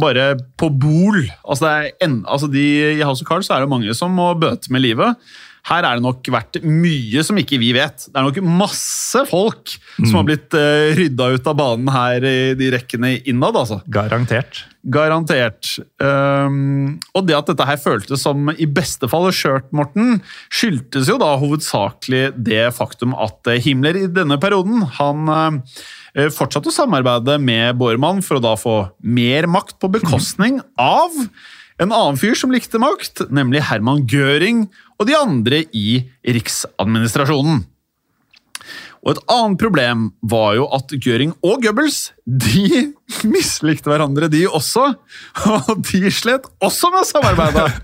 Bare 0.00 0.28
på 0.60 0.68
bol. 0.70 1.20
Altså, 1.42 1.70
er 1.70 1.90
en, 2.04 2.20
altså 2.30 2.50
de, 2.50 2.64
I 2.98 3.04
House 3.06 3.24
of 3.24 3.30
Cards 3.30 3.50
så 3.50 3.56
er 3.56 3.64
det 3.64 3.72
mange 3.72 3.94
som 3.98 4.14
må 4.14 4.32
bøte 4.38 4.72
med 4.74 4.84
livet. 4.84 5.18
Her 5.64 5.86
er 5.86 5.96
det 5.96 6.04
nok 6.04 6.28
vært 6.28 6.58
mye 6.60 7.22
som 7.24 7.38
ikke 7.40 7.56
vi 7.62 7.70
vet. 7.76 8.06
Det 8.10 8.20
er 8.20 8.26
nok 8.26 8.40
masse 8.44 9.24
folk 9.30 9.72
som 9.96 10.18
har 10.18 10.26
blitt 10.28 10.56
uh, 10.56 10.92
rydda 10.98 11.30
ut 11.34 11.48
av 11.48 11.56
banen 11.56 11.88
her 11.94 12.26
i 12.28 12.36
de 12.58 12.68
rekkene 12.74 13.14
innad. 13.24 13.56
altså. 13.56 13.80
Garantert. 13.88 14.64
Garantert. 14.84 15.70
Um, 15.96 16.98
og 17.16 17.24
det 17.24 17.38
at 17.38 17.48
dette 17.48 17.68
her 17.70 17.80
føltes 17.80 18.26
som 18.26 18.52
i 18.52 18.68
beste 18.68 19.08
fall 19.08 19.30
skjørt, 19.32 19.70
Morten, 19.72 20.20
skyldtes 20.52 21.08
jo 21.08 21.16
da 21.22 21.32
hovedsakelig 21.40 22.26
det 22.44 22.66
faktum 22.76 23.16
at 23.16 23.48
eh, 23.48 23.62
Himmler 23.64 23.96
i 24.02 24.06
denne 24.12 24.36
perioden 24.42 24.84
han 24.98 25.32
uh, 25.32 26.28
fortsatte 26.36 26.68
å 26.68 26.76
samarbeide 26.76 27.40
med 27.40 27.80
Bormann 27.80 28.20
for 28.24 28.36
å 28.36 28.44
da 28.44 28.54
få 28.60 28.78
mer 29.00 29.48
makt 29.48 29.78
på 29.80 29.88
bekostning 29.96 30.60
av 30.76 31.16
en 31.82 31.92
annen 31.92 32.18
fyr 32.20 32.36
som 32.38 32.52
likte 32.54 32.78
makt, 32.82 33.26
nemlig 33.34 33.64
Herman 33.68 34.04
Göring 34.10 34.66
og 34.98 35.08
de 35.08 35.16
andre 35.18 35.64
i 35.74 36.04
riksadministrasjonen. 36.22 37.64
Og 39.04 39.12
et 39.12 39.24
annet 39.34 39.60
problem 39.60 40.06
var 40.24 40.54
jo 40.56 40.68
at 40.72 40.94
Göring 40.96 41.34
og 41.44 41.60
Goebbels 41.64 42.14
de 42.24 42.94
mislikte 43.34 43.92
hverandre, 43.92 44.30
de 44.32 44.46
også. 44.48 44.94
Og 45.50 45.74
de 45.90 46.08
slet 46.14 46.48
også 46.64 46.92
med 46.94 47.10
samarbeidet! 47.10 47.68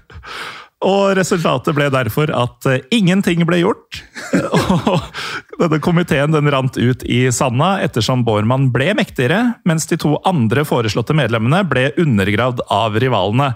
Og 0.81 1.11
resultatet 1.12 1.76
ble 1.76 1.90
derfor 1.92 2.31
at 2.33 2.64
eh, 2.70 2.85
ingenting 2.96 3.42
ble 3.44 3.59
gjort. 3.61 3.98
Og 4.40 5.59
Denne 5.61 5.76
komiteen 5.85 6.33
den 6.33 6.48
rant 6.48 6.79
ut 6.81 7.05
i 7.05 7.26
sanda 7.37 7.74
ettersom 7.85 8.22
Bormann 8.24 8.70
ble 8.72 8.94
mektigere, 8.96 9.59
mens 9.68 9.85
de 9.90 9.98
to 10.00 10.14
andre 10.24 10.64
foreslåtte 10.64 11.12
medlemmene 11.16 11.61
ble 11.68 11.90
undergravd 12.00 12.64
av 12.72 12.96
rivalene. 13.03 13.50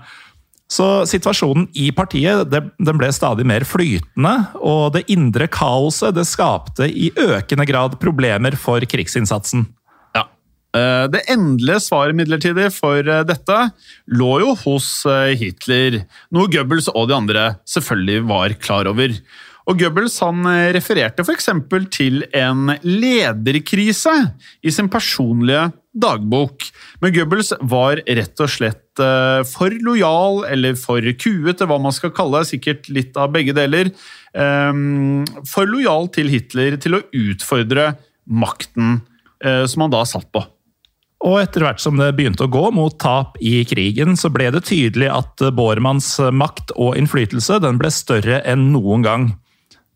Så 0.75 0.87
situasjonen 1.07 1.69
i 1.79 1.91
partiet 1.95 2.49
det, 2.51 2.63
den 2.83 2.99
ble 2.99 3.11
stadig 3.15 3.47
mer 3.47 3.67
flytende, 3.69 4.35
og 4.59 4.95
det 4.97 5.05
indre 5.13 5.47
kaoset 5.53 6.17
det 6.17 6.27
skapte 6.27 6.89
i 6.89 7.13
økende 7.15 7.67
grad 7.69 7.99
problemer 8.03 8.57
for 8.59 8.83
krigsinnsatsen. 8.91 9.69
Ja. 10.17 10.27
Eh, 10.75 11.07
Det 11.15 11.23
endelige 11.31 11.85
svaret 11.85 12.19
midlertidig 12.19 12.73
for 12.75 12.99
eh, 12.99 13.23
dette 13.29 13.61
lå 14.19 14.33
jo 14.43 14.55
hos 14.65 14.89
eh, 15.07 15.37
Hitler, 15.39 16.03
noe 16.35 16.51
Goebbels 16.51 16.91
og 16.95 17.11
de 17.11 17.19
andre 17.21 17.47
selvfølgelig 17.71 18.27
var 18.33 18.59
klar 18.59 18.91
over. 18.91 19.15
Og 19.65 19.79
Goebbels 19.81 20.19
han 20.21 20.45
refererte 20.77 21.25
f.eks. 21.25 21.49
til 21.95 22.27
en 22.37 22.75
lederkrise 22.85 24.13
i 24.61 24.75
sin 24.75 24.91
personlige 24.93 25.71
dagbok. 25.95 26.67
Men 27.03 27.15
Goebbels 27.15 27.53
var 27.63 28.01
rett 28.03 28.43
og 28.43 28.51
slett 28.51 29.03
eh, 29.03 29.43
for 29.49 29.75
lojal, 29.87 30.43
eller 30.51 30.79
for 30.79 31.05
kuete, 31.21 31.69
hva 31.69 31.79
man 31.83 31.95
skal 31.95 32.15
kalle 32.15 32.43
det, 32.43 32.51
sikkert 32.51 32.91
litt 32.93 33.17
av 33.21 33.33
begge 33.35 33.55
deler. 33.57 33.93
eh, 34.35 34.73
For 35.51 35.71
lojal 35.71 36.11
til 36.15 36.33
Hitler 36.33 36.79
til 36.83 36.99
å 36.99 37.05
utfordre 37.15 37.95
makten 38.25 39.01
eh, 39.45 39.65
som 39.71 39.87
han 39.87 39.95
da 39.95 40.03
satt 40.09 40.31
på. 40.35 40.45
Og 41.25 41.39
etter 41.41 41.65
hvert 41.65 41.81
som 41.81 41.97
det 41.97 42.11
begynte 42.19 42.45
å 42.45 42.53
gå 42.53 42.67
mot 42.77 42.99
tap 43.01 43.39
i 43.41 43.63
krigen, 43.65 44.13
så 44.21 44.29
ble 44.29 44.51
det 44.53 44.67
tydelig 44.69 45.09
at 45.09 45.41
Bormanns 45.57 46.19
makt 46.37 46.75
og 46.77 46.99
innflytelse 47.01 47.63
den 47.65 47.79
ble 47.81 47.89
større 47.95 48.43
enn 48.45 48.67
noen 48.75 49.07
gang. 49.07 49.31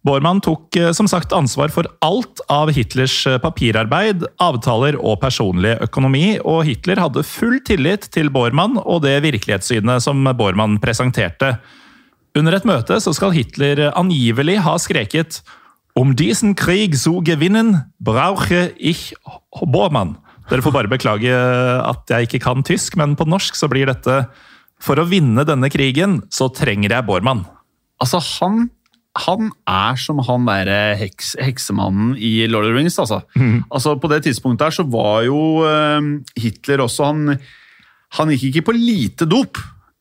Bormann 0.07 0.41
tok 0.45 0.77
eh, 0.79 0.93
som 0.95 1.09
sagt 1.11 1.35
ansvar 1.35 1.73
for 1.75 1.89
alt 2.05 2.43
av 2.53 2.71
Hitlers 2.75 3.17
eh, 3.27 3.39
papirarbeid, 3.43 4.25
avtaler 4.43 4.99
og 4.99 5.19
personlig 5.25 5.75
økonomi, 5.85 6.39
og 6.47 6.63
Hitler 6.69 7.03
hadde 7.03 7.27
full 7.27 7.59
tillit 7.67 8.07
til 8.15 8.31
Bormann 8.35 8.79
og 8.85 9.03
det 9.07 9.19
virkelighetssynet 9.27 10.05
som 10.05 10.23
Bormann 10.39 10.79
presenterte. 10.83 11.57
Under 12.39 12.55
et 12.55 12.69
møte 12.69 13.01
så 13.03 13.15
skal 13.17 13.35
Hitler 13.35 13.89
angivelig 13.91 14.61
ha 14.67 14.77
skreket 14.79 15.43
Om 15.99 16.13
diesen 16.15 16.55
Krieg 16.55 16.95
zu 16.95 17.19
gewinnen, 17.27 17.91
brauche 17.99 18.71
ich 18.79 19.15
Bormann. 19.67 20.15
Dere 20.49 20.63
får 20.63 20.73
bare 20.73 20.91
beklage 20.91 21.33
at 21.35 22.13
jeg 22.13 22.29
ikke 22.29 22.45
kan 22.45 22.63
tysk, 22.63 22.95
men 22.97 23.17
på 23.19 23.27
norsk 23.27 23.57
så 23.59 23.69
blir 23.69 23.91
dette 23.91 24.29
For 24.79 25.01
å 25.01 25.09
vinne 25.11 25.43
denne 25.43 25.67
krigen, 25.75 26.21
så 26.31 26.47
trenger 26.55 26.95
jeg 26.95 27.07
Bormann. 27.09 27.43
Altså, 27.99 28.21
han, 28.39 28.69
han 29.27 29.49
er 29.69 29.97
som 29.99 30.21
han 30.27 30.45
derre 30.49 30.95
heks, 31.01 31.35
heksemannen 31.43 32.13
i 32.17 32.47
Lord 32.51 32.69
of 32.69 32.73
the 32.73 32.77
Rings, 32.79 32.99
altså. 33.03 33.23
altså. 33.71 33.97
På 33.99 34.11
det 34.13 34.23
tidspunktet 34.27 34.69
her 34.69 34.77
så 34.79 34.85
var 34.89 35.25
jo 35.27 35.41
eh, 35.67 36.13
Hitler 36.39 36.85
også 36.85 37.09
Han, 37.11 37.35
han 38.19 38.31
gikk 38.35 38.51
ikke 38.53 38.69
på 38.71 38.77
lite 38.79 39.27
dop. 39.29 39.59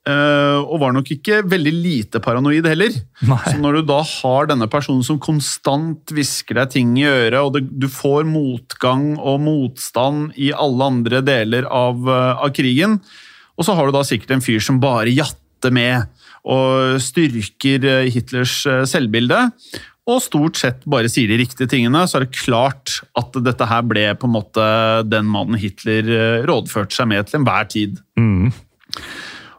eh, 0.07 0.57
og 0.63 0.79
var 0.79 0.93
nok 0.95 1.09
ikke 1.11 1.41
veldig 1.51 1.73
lite 1.75 2.21
paranoid 2.23 2.67
heller. 2.69 2.93
Nei. 3.27 3.39
Så 3.43 3.57
når 3.59 3.79
du 3.79 3.89
da 3.89 3.97
har 4.07 4.47
denne 4.47 4.69
personen 4.71 5.03
som 5.03 5.19
konstant 5.19 6.13
hvisker 6.15 6.55
deg 6.61 6.71
ting 6.77 6.93
i 7.01 7.07
øret, 7.09 7.41
og 7.41 7.57
det, 7.57 7.65
du 7.75 7.89
får 7.91 8.23
motgang 8.29 9.17
og 9.19 9.41
motstand 9.43 10.31
i 10.39 10.53
alle 10.55 10.87
andre 10.93 11.19
deler 11.27 11.67
av, 11.67 11.99
eh, 12.07 12.45
av 12.45 12.53
krigen, 12.55 13.01
og 13.57 13.65
så 13.65 13.73
har 13.75 13.87
du 13.89 13.97
da 13.97 14.05
sikkert 14.05 14.35
en 14.37 14.45
fyr 14.45 14.61
som 14.63 14.79
bare 14.79 15.11
jatter 15.11 15.73
med 15.73 16.05
og 16.47 16.97
styrker 17.03 17.85
eh, 17.85 18.09
Hitlers 18.13 18.61
eh, 18.69 18.83
selvbilde, 18.87 19.47
og 20.07 20.21
stort 20.23 20.55
sett 20.55 20.85
bare 20.87 21.09
sier 21.11 21.27
de 21.27 21.41
riktige 21.41 21.67
tingene, 21.67 22.05
så 22.07 22.19
er 22.19 22.25
det 22.25 22.39
klart 22.39 23.01
at 23.19 23.35
dette 23.43 23.67
her 23.67 23.83
ble 23.83 24.05
på 24.15 24.29
en 24.29 24.35
måte 24.37 24.67
den 25.09 25.27
mannen 25.27 25.59
Hitler 25.59 26.07
eh, 26.07 26.45
rådførte 26.47 26.95
seg 26.95 27.09
med 27.11 27.27
til 27.27 27.41
enhver 27.41 27.67
tid. 27.71 27.99
Mm. 28.19 28.53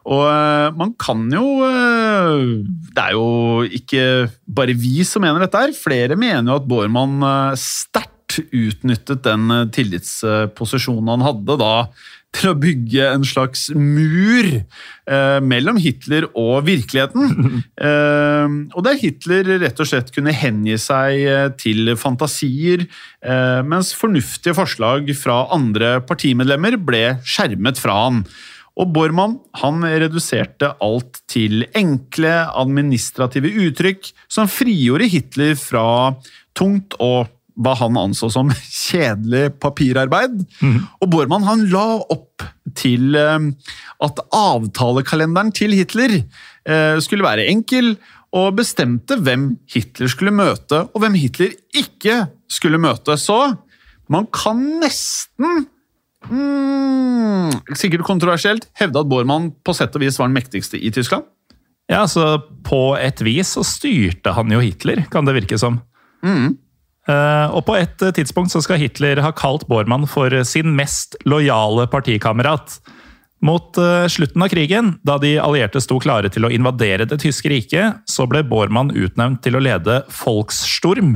Og 0.09 0.77
man 0.79 0.93
kan 0.97 1.25
jo 1.29 1.67
Det 1.67 3.01
er 3.03 3.11
jo 3.13 3.61
ikke 3.61 4.29
bare 4.47 4.73
vi 4.73 5.03
som 5.05 5.21
mener 5.21 5.43
dette 5.43 5.59
her. 5.59 5.73
Flere 5.75 6.15
mener 6.17 6.49
jo 6.49 6.55
at 6.55 6.69
Bormann 6.71 7.19
sterkt 7.59 8.39
utnyttet 8.47 9.21
den 9.27 9.51
tillitsposisjonen 9.75 11.11
han 11.13 11.27
hadde 11.27 11.59
da 11.61 11.73
til 12.35 12.51
å 12.51 12.57
bygge 12.57 13.07
en 13.09 13.25
slags 13.27 13.67
mur 13.73 14.47
eh, 14.53 15.39
mellom 15.41 15.79
Hitler 15.81 16.29
og 16.33 16.67
virkeligheten. 16.69 17.35
Eh, 17.79 18.53
og 18.75 18.83
der 18.83 18.97
Hitler 18.99 19.47
rett 19.61 19.77
og 19.79 19.87
slett 19.87 20.09
kunne 20.11 20.33
hengi 20.35 20.75
seg 20.81 21.21
eh, 21.23 21.45
til 21.59 21.93
fantasier, 21.99 22.83
eh, 23.23 23.59
mens 23.63 23.93
fornuftige 23.95 24.55
forslag 24.57 25.07
fra 25.15 25.45
andre 25.55 25.93
partimedlemmer 26.03 26.75
ble 26.83 27.03
skjermet 27.23 27.79
fra 27.79 27.95
han. 28.03 28.19
Og 28.79 28.91
Bormann 28.95 29.37
han 29.61 29.79
reduserte 29.83 30.73
alt 30.83 31.21
til 31.31 31.63
enkle 31.77 32.35
administrative 32.51 33.51
uttrykk 33.67 34.11
som 34.31 34.51
frigjorde 34.51 35.07
Hitler 35.11 35.55
fra 35.59 35.87
tungt 36.57 36.99
og 36.99 37.31
hva 37.59 37.75
han 37.79 37.97
anså 37.99 38.29
som 38.31 38.51
kjedelig 38.55 39.55
papirarbeid. 39.59 40.39
Og 41.03 41.09
Bormann 41.11 41.47
han 41.47 41.65
la 41.71 41.99
opp 42.01 42.45
til 42.79 43.17
eh, 43.19 43.49
at 44.05 44.21
avtalekalenderen 44.35 45.51
til 45.55 45.75
Hitler 45.77 46.21
eh, 46.21 46.99
skulle 47.03 47.27
være 47.27 47.49
enkel, 47.51 47.97
og 48.35 48.59
bestemte 48.59 49.17
hvem 49.25 49.55
Hitler 49.73 50.11
skulle 50.11 50.33
møte, 50.35 50.83
og 50.93 51.01
hvem 51.01 51.17
Hitler 51.17 51.55
ikke 51.73 52.27
skulle 52.51 52.77
møte. 52.81 53.17
Så 53.17 53.39
man 54.09 54.27
kan 54.33 54.61
nesten 54.81 55.65
mm, 56.29 57.73
sikkert 57.73 58.05
kontroversielt, 58.05 58.69
hevde 58.77 59.01
at 59.01 59.09
Bormann 59.09 59.49
på 59.65 59.73
sett 59.77 59.97
og 59.97 60.05
vis 60.05 60.19
var 60.21 60.29
den 60.29 60.37
mektigste 60.37 60.77
i 60.77 60.93
Tyskland. 60.93 61.25
Ja, 61.89 62.03
så 62.05 62.37
På 62.63 62.93
et 63.01 63.21
vis 63.25 63.55
så 63.57 63.63
styrte 63.65 64.35
han 64.37 64.51
jo 64.53 64.61
Hitler, 64.61 65.07
kan 65.09 65.25
det 65.25 65.33
virke 65.39 65.57
som. 65.57 65.79
Eh, 66.21 66.51
og 67.55 67.65
På 67.65 67.75
et 67.79 68.01
eh, 68.05 68.13
tidspunkt 68.15 68.53
så 68.53 68.61
skal 68.61 68.81
Hitler 68.81 69.21
ha 69.23 69.31
kalt 69.35 69.67
Bormann 69.69 70.07
for 70.09 70.33
sin 70.45 70.75
mest 70.77 71.15
lojale 71.25 71.87
partikamerat. 71.89 72.79
Mot 73.45 73.77
eh, 73.79 74.07
slutten 74.11 74.43
av 74.43 74.51
krigen, 74.51 74.93
da 75.07 75.15
de 75.21 75.37
allierte 75.39 75.81
sto 75.83 75.99
klare 76.03 76.31
til 76.33 76.45
å 76.45 76.51
invadere 76.51 77.07
det 77.07 77.21
tyske 77.23 77.51
riket, 77.51 78.01
så 78.09 78.27
ble 78.27 78.43
Bormann 78.47 78.91
utnevnt 78.91 79.41
til 79.45 79.55
å 79.55 79.63
lede 79.63 80.01
Volkssturm, 80.19 81.15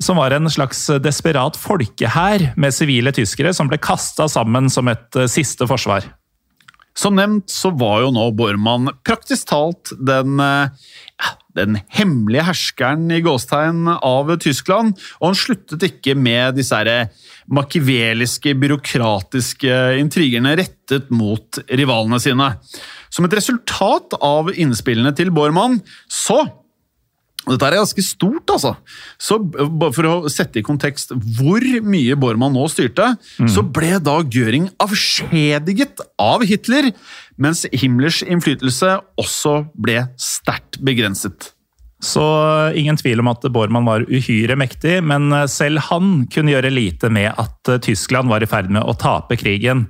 som 0.00 0.16
var 0.16 0.32
en 0.32 0.48
slags 0.48 0.86
desperat 1.04 1.58
folkehær 1.60 2.54
med 2.56 2.72
sivile 2.72 3.12
tyskere 3.12 3.52
som 3.52 3.68
ble 3.68 3.76
kasta 3.82 4.24
sammen 4.32 4.72
som 4.72 4.88
et 4.88 5.20
eh, 5.20 5.28
siste 5.30 5.68
forsvar. 5.68 6.08
Som 6.96 7.16
nevnt 7.18 7.50
så 7.52 7.70
var 7.78 8.02
jo 8.04 8.10
nå 8.14 8.26
Bormann 8.36 8.90
praktisk 9.06 9.48
talt 9.52 9.92
den, 9.96 10.40
eh, 10.42 10.70
ja, 11.22 11.30
den 11.56 11.78
hemmelige 11.94 12.46
herskeren 12.48 13.10
i 13.14 13.20
gåstegn 13.24 13.88
av 13.88 14.32
Tyskland, 14.42 14.98
og 15.20 15.30
han 15.30 15.38
sluttet 15.38 15.86
ikke 15.86 16.16
med 16.18 16.58
disse 16.58 16.80
makiveliske, 17.50 18.54
byråkratiske 18.58 19.76
intrigerne 20.00 20.56
rettet 20.58 21.10
mot 21.10 21.62
rivalene 21.70 22.20
sine. 22.22 22.52
Som 23.10 23.26
et 23.26 23.38
resultat 23.38 24.18
av 24.20 24.52
innspillene 24.54 25.14
til 25.16 25.32
Bormann, 25.34 25.80
så 26.10 26.44
og 27.46 27.54
dette 27.54 27.70
er 27.70 27.78
ganske 27.80 28.02
stort, 28.04 28.50
altså. 28.52 28.74
Så 29.20 29.38
For 29.96 30.08
å 30.08 30.14
sette 30.32 30.60
i 30.60 30.66
kontekst 30.66 31.14
hvor 31.38 31.64
mye 31.86 32.18
Bormann 32.20 32.52
nå 32.56 32.66
styrte, 32.68 33.14
så 33.48 33.64
ble 33.64 33.94
da 34.04 34.18
Göring 34.20 34.68
avskjediget 34.82 36.02
av 36.20 36.44
Hitler, 36.46 36.90
mens 37.40 37.64
Himmlers 37.72 38.20
innflytelse 38.26 38.98
også 39.20 39.62
ble 39.72 40.04
sterkt 40.20 40.82
begrenset. 40.84 41.54
Så 42.00 42.22
eh, 42.22 42.78
ingen 42.80 42.96
tvil 42.96 43.20
om 43.20 43.28
at 43.32 43.44
Bormann 43.52 43.88
var 43.88 44.06
uhyre 44.08 44.56
mektig, 44.56 45.00
men 45.04 45.28
eh, 45.36 45.48
selv 45.52 45.84
han 45.90 46.24
kunne 46.32 46.54
gjøre 46.54 46.72
lite 46.72 47.10
med 47.12 47.32
at 47.40 47.68
eh, 47.68 47.80
Tyskland 47.84 48.32
var 48.32 48.44
i 48.44 48.48
ferd 48.48 48.72
med 48.72 48.84
å 48.84 48.96
tape 48.96 49.36
krigen. 49.40 49.86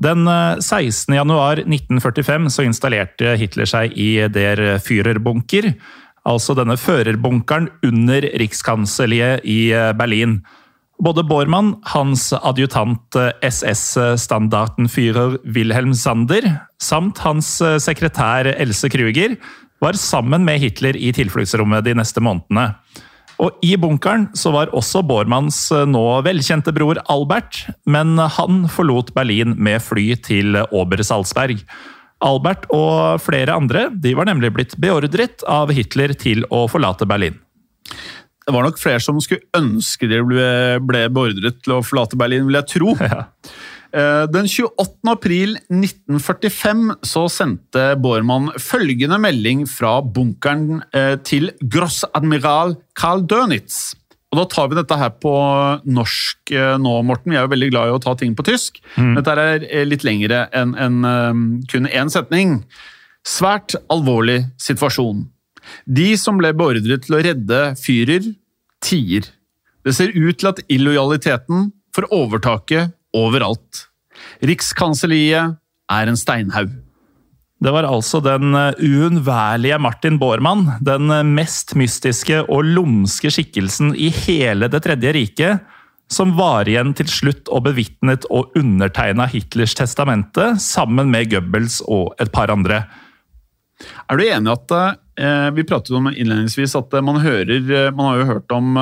Den 0.00 0.24
eh, 0.28 0.56
16. 0.60 1.12
januar 1.18 1.60
1945 1.66 2.48
så 2.52 2.64
installerte 2.64 3.36
Hitler 3.40 3.68
seg 3.68 3.92
i 4.00 4.24
Der 4.32 4.80
Führerbunker, 4.84 5.74
altså 6.28 6.56
denne 6.56 6.76
førerbunkeren 6.80 7.70
under 7.84 8.26
Rikskanselliet 8.40 9.44
i 9.48 9.72
eh, 9.76 9.92
Berlin. 9.96 10.40
Både 11.02 11.24
Bormann, 11.26 11.74
hans 11.90 12.30
adjutant 12.36 13.18
eh, 13.18 13.32
SS-standartenführer 13.44 15.38
Wilhelm 15.56 15.94
Sander, 15.98 16.46
samt 16.82 17.20
hans 17.24 17.56
eh, 17.64 17.78
sekretær 17.82 18.48
Else 18.54 18.90
Kruger, 18.92 19.36
var 19.82 19.98
sammen 20.00 20.46
med 20.46 20.62
Hitler 20.62 20.96
i 20.96 21.12
tilfluktsrommet 21.12 21.84
de 21.84 21.96
neste 21.98 22.22
månedene. 22.24 22.72
Og 23.42 23.58
I 23.66 23.74
bunkeren 23.82 24.28
så 24.38 24.52
var 24.54 24.70
også 24.78 25.02
Bormanns 25.02 25.58
nå 25.90 26.04
velkjente 26.22 26.70
bror 26.72 27.00
Albert, 27.10 27.64
men 27.82 28.14
han 28.16 28.62
forlot 28.70 29.10
Berlin 29.16 29.56
med 29.58 29.82
fly 29.82 30.12
til 30.22 30.60
Obersalzberg. 30.70 31.64
Albert 32.24 32.66
og 32.74 33.20
flere 33.22 33.56
andre 33.56 33.88
de 33.92 34.14
var 34.16 34.28
nemlig 34.30 34.52
blitt 34.56 34.76
beordret 34.80 35.44
av 35.50 35.72
Hitler 35.74 36.14
til 36.18 36.46
å 36.52 36.64
forlate 36.70 37.08
Berlin. 37.08 37.36
det 38.44 38.52
var 38.52 38.66
nok 38.66 38.80
flere 38.80 39.00
som 39.00 39.20
skulle 39.24 39.46
ønske 39.56 40.08
de 40.08 40.20
ble, 40.24 40.48
ble 40.84 41.06
beordret 41.12 41.62
til 41.64 41.78
å 41.78 41.84
forlate 41.84 42.18
Berlin, 42.20 42.48
vil 42.48 42.60
jeg 42.62 42.70
tro. 42.76 42.96
Ja. 43.14 43.28
Den 44.26 44.48
28. 44.50 45.06
april 45.06 45.52
1945 45.70 46.80
så 47.06 47.20
sendte 47.30 47.92
Bormann 48.02 48.48
følgende 48.58 49.20
melding 49.22 49.60
fra 49.70 50.00
bunkeren 50.02 50.80
eh, 50.90 51.14
til 51.22 51.52
grossadmiral 51.62 52.74
Karl 52.98 53.22
Dönitz. 53.30 53.94
Og 54.34 54.40
Da 54.40 54.48
tar 54.50 54.70
vi 54.70 54.78
dette 54.80 54.96
her 54.98 55.12
på 55.22 55.32
norsk 55.86 56.50
eh, 56.50 56.74
nå, 56.82 56.94
Morten. 57.06 57.30
Vi 57.30 57.38
er 57.38 57.46
jo 57.46 57.52
veldig 57.52 57.70
glad 57.70 57.90
i 57.90 57.94
å 57.94 58.02
ta 58.02 58.16
ting 58.18 58.34
på 58.34 58.42
tysk. 58.46 58.80
Dette 59.14 59.36
er 59.38 59.66
eh, 59.68 59.84
litt 59.86 60.02
lengre 60.06 60.48
enn 60.50 60.74
enn, 60.74 60.98
eh, 61.06 61.38
kun 61.70 61.86
én 61.86 62.10
setning. 62.10 62.58
Svært 63.24 63.76
alvorlig 63.94 64.42
situasjon. 64.60 65.22
De 65.86 66.10
som 66.20 66.36
ble 66.40 66.50
beordret 66.52 67.06
til 67.06 67.16
å 67.16 67.22
redde 67.24 67.60
Fyrer, 67.78 68.26
tier. 68.84 69.30
Det 69.86 69.94
ser 69.94 70.10
ut 70.12 70.36
til 70.40 70.50
at 70.50 70.60
illojaliteten 70.66 71.70
får 71.94 72.10
overtaket 72.12 72.92
overalt. 73.14 73.86
Rikskanselliet 74.42 75.54
er 75.94 76.10
en 76.10 76.18
steinhaug. 76.18 76.74
Det 77.64 77.72
var 77.72 77.86
altså 77.88 78.18
den 78.20 78.52
eh, 78.58 78.76
uunnværlige 78.76 79.78
Martin 79.80 80.18
Bormann, 80.20 80.66
den 80.84 81.08
eh, 81.08 81.24
mest 81.24 81.72
mystiske 81.80 82.42
og 82.42 82.66
lumske 82.76 83.30
skikkelsen 83.32 83.94
i 83.96 84.10
hele 84.26 84.68
Det 84.68 84.82
tredje 84.84 85.12
riket, 85.16 85.62
som 86.12 86.34
var 86.36 86.68
igjen 86.68 86.92
til 86.96 87.08
slutt 87.08 87.48
og 87.48 87.64
bevitnet 87.64 88.26
og 88.28 88.52
undertegna 88.60 89.24
Hitlers 89.32 89.72
testamente 89.78 90.50
sammen 90.60 91.08
med 91.12 91.30
Goebbels 91.32 91.78
og 91.88 92.12
et 92.20 92.28
par 92.34 92.52
andre. 92.52 92.82
Er 94.12 94.20
du 94.20 94.26
enig 94.26 94.52
at 94.52 94.74
eh, 94.76 95.48
Vi 95.56 95.64
pratet 95.64 95.96
om 95.96 96.10
innledningsvis 96.12 96.76
at 96.76 96.92
eh, 96.92 97.04
man 97.04 97.22
hører 97.24 97.94
Man 97.96 98.10
har 98.10 98.18
jo 98.18 98.26
hørt 98.28 98.52
om 98.52 98.76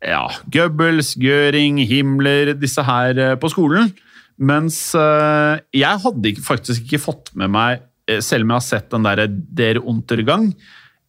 ja, 0.00 0.24
Goebbels, 0.50 1.12
Göring, 1.20 1.78
Himmler, 1.86 2.56
disse 2.58 2.82
her 2.82 3.36
på 3.38 3.52
skolen. 3.52 3.92
Mens 4.40 4.78
jeg 4.96 6.00
hadde 6.04 6.32
faktisk 6.40 6.86
ikke 6.86 7.02
fått 7.02 7.28
med 7.36 7.52
meg, 7.52 7.82
selv 8.24 8.46
om 8.46 8.52
jeg 8.54 8.58
har 8.58 8.66
sett 8.66 8.90
den 8.92 9.06
derre 9.06 9.26
Der 9.30 9.78
Untergang, 9.80 10.50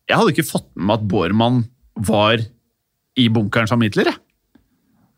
jeg 0.09 0.19
hadde 0.19 0.33
ikke 0.35 0.47
fått 0.47 0.69
med 0.75 0.87
meg 0.89 0.99
at 0.99 1.07
Bormann 1.11 1.63
var 2.07 2.43
i 3.19 3.27
bunkeren 3.33 3.69
som 3.69 3.81
Hitler. 3.83 4.11
jeg. 4.11 4.19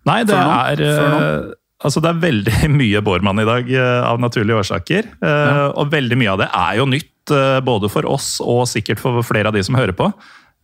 Nei, 0.10 0.22
det 0.28 0.38
er 0.38 0.82
eh, 0.84 1.52
Altså, 1.84 2.00
det 2.00 2.14
er 2.14 2.22
veldig 2.24 2.70
mye 2.82 3.02
Bormann 3.04 3.42
i 3.44 3.48
dag, 3.48 3.68
eh, 3.68 4.04
av 4.08 4.22
naturlige 4.24 4.62
årsaker. 4.62 5.10
Ja. 5.20 5.68
Og 5.76 5.92
veldig 5.92 6.20
mye 6.20 6.32
av 6.32 6.40
det 6.40 6.48
er 6.56 6.78
jo 6.80 6.88
nytt, 6.88 7.34
eh, 7.36 7.60
både 7.66 7.90
for 7.92 8.08
oss 8.08 8.38
og 8.44 8.64
sikkert 8.72 9.02
for 9.04 9.20
flere 9.28 9.52
av 9.52 9.58
de 9.58 9.64
som 9.68 9.76
hører 9.76 9.96
på. 9.98 10.08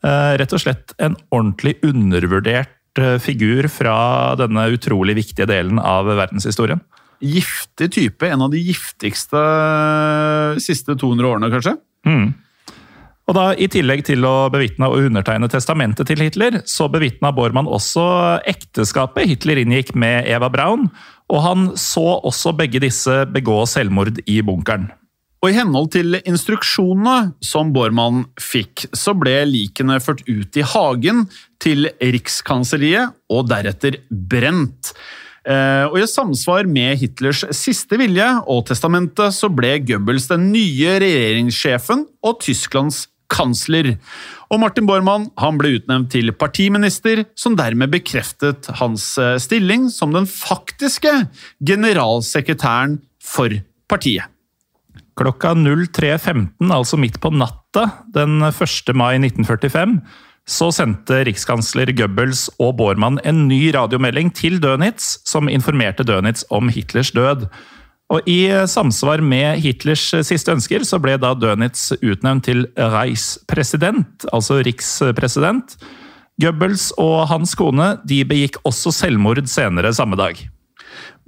Eh, 0.05 0.34
Rett 0.39 0.55
og 0.55 0.63
slett 0.63 0.95
en 1.03 1.17
ordentlig 1.36 1.76
undervurdert 1.84 3.01
eh, 3.03 3.17
figur 3.20 3.67
fra 3.72 3.97
denne 4.39 4.70
utrolig 4.72 5.17
viktige 5.20 5.49
delen 5.49 5.82
av 5.82 6.07
verdenshistorien. 6.07 6.80
Giftig 7.20 7.91
type. 7.95 8.28
En 8.28 8.45
av 8.45 8.53
de 8.53 8.61
giftigste 8.63 9.39
eh, 9.39 10.59
siste 10.63 10.95
200 10.95 11.28
årene, 11.28 11.51
kanskje. 11.53 11.76
Mm. 12.07 12.30
Og 13.30 13.36
da, 13.38 13.49
I 13.53 13.67
tillegg 13.70 14.01
til 14.07 14.26
å 14.26 14.49
bevitne 14.49 14.88
og 14.89 15.05
undertegne 15.05 15.49
testamentet 15.51 16.07
til 16.09 16.24
Hitler, 16.24 16.63
så 16.65 16.88
bevitna 16.89 17.30
Bormann 17.36 17.70
også 17.70 18.05
ekteskapet 18.49 19.30
Hitler 19.30 19.61
inngikk 19.61 19.93
med 19.93 20.26
Eva 20.26 20.49
Braun, 20.49 20.88
og 21.30 21.43
han 21.45 21.67
så 21.78 22.07
også 22.26 22.55
begge 22.57 22.82
disse 22.82 23.22
begå 23.30 23.61
selvmord 23.70 24.17
i 24.26 24.39
bunkeren. 24.41 24.89
Og 25.39 25.53
I 25.53 25.55
henhold 25.55 25.91
til 25.93 26.17
instruksjonene 26.28 27.36
som 27.45 27.70
Bormann 27.76 28.26
fikk, 28.41 28.89
så 28.97 29.13
ble 29.15 29.38
likene 29.47 30.01
ført 30.03 30.26
ut 30.28 30.57
i 30.59 30.65
hagen 30.67 31.28
til 31.63 31.88
Rikskanselliet 32.01 33.13
og 33.32 33.47
deretter 33.51 34.01
brent. 34.09 34.91
Eh, 35.47 35.85
Og 35.87 35.99
I 35.99 36.07
samsvar 36.09 36.67
med 36.67 36.97
Hitlers 36.99 37.45
siste 37.55 37.97
vilje 37.99 38.27
og 38.47 38.65
testamentet 38.67 39.35
så 39.35 39.49
ble 39.51 39.77
Goebbels 39.85 40.27
den 40.31 40.51
nye 40.53 40.97
regjeringssjefen 40.99 42.05
og 42.25 42.41
Tysklands 42.43 43.07
kansler. 43.29 43.93
Og 44.49 44.59
Martin 44.63 44.87
Bormann 44.89 45.29
han 45.37 45.59
ble 45.59 45.75
utnevnt 45.77 46.09
til 46.15 46.31
partiminister, 46.33 47.23
som 47.37 47.55
dermed 47.59 47.91
bekreftet 47.93 48.71
hans 48.81 49.11
eh, 49.21 49.37
stilling 49.41 49.87
som 49.93 50.15
den 50.15 50.25
faktiske 50.29 51.13
generalsekretæren 51.61 52.99
for 53.23 53.53
partiet. 53.89 54.25
Klokka 55.19 55.51
03.15, 55.53 56.71
altså 56.71 56.97
midt 56.97 57.19
på 57.19 57.31
natta 57.35 57.89
den 58.15 58.39
1. 58.47 58.93
mai 58.95 59.17
1945, 59.19 59.99
så 60.50 60.72
sendte 60.74 61.22
rikskansler 61.28 61.91
Goebbels 61.93 62.47
og 62.58 62.80
Bormann 62.80 63.20
en 63.28 63.45
ny 63.47 63.70
radiomelding 63.76 64.32
til 64.34 64.58
Dönitz, 64.64 65.20
som 65.30 65.50
informerte 65.52 66.06
Dönitz 66.08 66.43
om 66.50 66.72
Hitlers 66.74 67.14
død. 67.14 67.45
Og 68.10 68.26
I 68.26 68.50
samsvar 68.66 69.22
med 69.22 69.62
Hitlers 69.62 70.08
siste 70.26 70.56
ønsker 70.56 70.82
så 70.88 70.97
ble 71.02 71.20
da 71.22 71.36
Dönitz 71.38 71.91
utnevnt 72.02 72.47
til 72.50 72.66
Reichspresident, 72.74 74.26
altså 74.34 74.64
rikspresident. 74.66 75.78
Goebbels 76.41 76.89
og 76.97 77.28
hans 77.30 77.54
kone 77.60 77.97
de 78.10 78.24
begikk 78.26 78.58
også 78.66 78.95
selvmord 78.95 79.43
senere 79.52 79.93
samme 79.93 80.18
dag. 80.18 80.39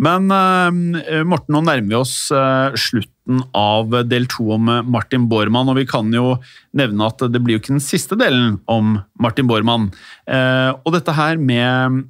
Men 0.01 0.31
eh, 0.33 1.21
Morten, 1.27 1.55
nå 1.55 1.63
nærmer 1.67 1.89
vi 1.91 1.99
oss 1.99 2.15
eh, 2.33 2.77
slutten 2.79 3.43
av 3.57 3.93
del 4.09 4.25
to 4.31 4.47
om 4.57 4.71
eh, 4.71 4.85
Martin 4.87 5.27
Bormann, 5.31 5.69
og 5.69 5.77
vi 5.77 5.87
kan 5.89 6.09
jo 6.15 6.39
nevne 6.77 7.09
at 7.09 7.21
det 7.29 7.41
blir 7.43 7.57
jo 7.57 7.63
ikke 7.63 7.75
den 7.75 7.83
siste 7.85 8.17
delen 8.19 8.57
om 8.71 8.97
Martin 9.21 9.49
Bormann. 9.49 9.91
Og 10.31 10.89
dette 10.95 11.13
her 11.15 11.37
med 11.37 12.07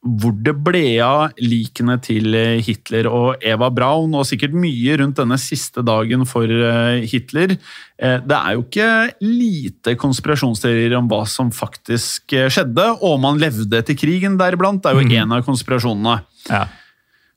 hvor 0.00 0.32
det 0.32 0.54
ble 0.64 0.94
av 1.04 1.34
likene 1.44 1.98
til 2.00 2.32
Hitler 2.64 3.04
og 3.10 3.42
Eva 3.44 3.68
Braun, 3.72 4.14
og 4.16 4.24
sikkert 4.24 4.54
mye 4.56 4.96
rundt 4.96 5.20
denne 5.20 5.36
siste 5.40 5.84
dagen 5.84 6.24
for 6.28 6.48
Hitler. 7.04 7.52
Det 8.00 8.38
er 8.38 8.56
jo 8.56 8.64
ikke 8.64 8.88
lite 9.20 9.94
konspirasjonsteorier 10.00 10.96
om 10.96 11.10
hva 11.10 11.20
som 11.28 11.52
faktisk 11.52 12.32
skjedde, 12.32 12.88
og 12.96 13.18
om 13.18 13.28
han 13.28 13.44
levde 13.44 13.82
etter 13.82 13.98
krigen 14.00 14.40
deriblant. 14.40 14.80
Det 14.80 14.94
er 14.94 15.02
jo 15.02 15.20
en 15.20 15.36
av 15.36 15.44
konspirasjonene. 15.44 16.16
Ja. 16.48 16.64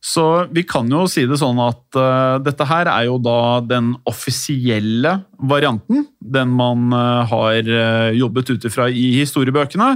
Så 0.04 0.24
vi 0.52 0.66
kan 0.68 0.90
jo 0.92 1.06
si 1.08 1.24
det 1.24 1.38
sånn 1.40 1.62
at 1.64 1.96
uh, 1.96 2.36
dette 2.44 2.66
her 2.68 2.90
er 2.92 3.06
jo 3.08 3.16
da 3.24 3.62
den 3.64 3.94
offisielle 4.10 5.16
varianten. 5.40 6.04
Den 6.20 6.52
man 6.56 6.92
uh, 6.92 7.24
har 7.28 7.60
eh, 7.64 8.10
jobbet 8.16 8.52
ut 8.52 8.66
ifra 8.68 8.90
i 8.92 9.14
historiebøkene. 9.22 9.94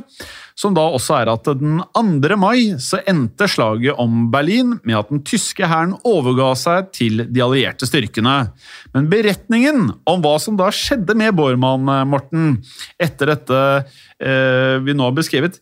Som 0.57 0.73
da 0.77 0.85
også 0.95 1.17
er 1.19 1.31
at 1.31 1.49
den 1.59 1.81
2. 1.95 2.37
mai 2.39 2.79
så 2.81 3.01
endte 3.07 3.49
slaget 3.51 3.99
om 3.99 4.29
Berlin 4.31 4.77
med 4.87 4.95
at 4.97 5.11
den 5.11 5.21
tyske 5.27 5.67
hæren 5.67 5.97
overga 6.07 6.53
seg 6.57 6.87
til 6.95 7.25
de 7.27 7.43
allierte 7.43 7.87
styrkene. 7.87 8.37
Men 8.95 9.09
beretningen 9.11 9.91
om 10.07 10.23
hva 10.23 10.37
som 10.41 10.57
da 10.59 10.71
skjedde 10.73 11.17
med 11.19 11.35
Bormann, 11.37 11.91
Morten, 12.09 12.57
etter 12.97 13.35
dette 13.35 13.61
vi 14.17 14.95
nå 14.97 15.05
har 15.05 15.13
beskrevet, 15.13 15.59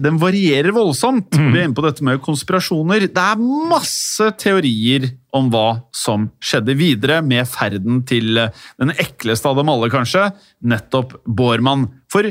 den 0.00 0.16
varierer 0.20 0.72
voldsomt. 0.72 1.36
Vi 1.36 1.60
er 1.60 1.66
inne 1.66 1.76
på 1.76 1.84
dette 1.84 2.04
med 2.04 2.22
konspirasjoner. 2.24 3.08
Det 3.12 3.22
er 3.22 3.42
masse 3.70 4.30
teorier 4.40 5.10
om 5.36 5.50
hva 5.52 5.82
som 5.94 6.30
skjedde 6.40 6.76
videre 6.78 7.20
med 7.24 7.44
ferden 7.50 8.00
til 8.08 8.40
eh, 8.40 8.54
den 8.80 8.94
ekleste 8.96 9.50
av 9.50 9.58
dem 9.60 9.68
alle, 9.72 9.90
kanskje, 9.92 10.30
nettopp 10.64 11.18
Bormann. 11.28 11.90
For 12.12 12.30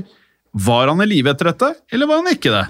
var 0.66 0.90
han 0.90 1.04
i 1.06 1.10
live 1.12 1.36
etter 1.36 1.52
dette, 1.52 1.76
eller 1.94 2.10
var 2.10 2.24
han 2.24 2.34
ikke 2.34 2.54
det? 2.56 2.66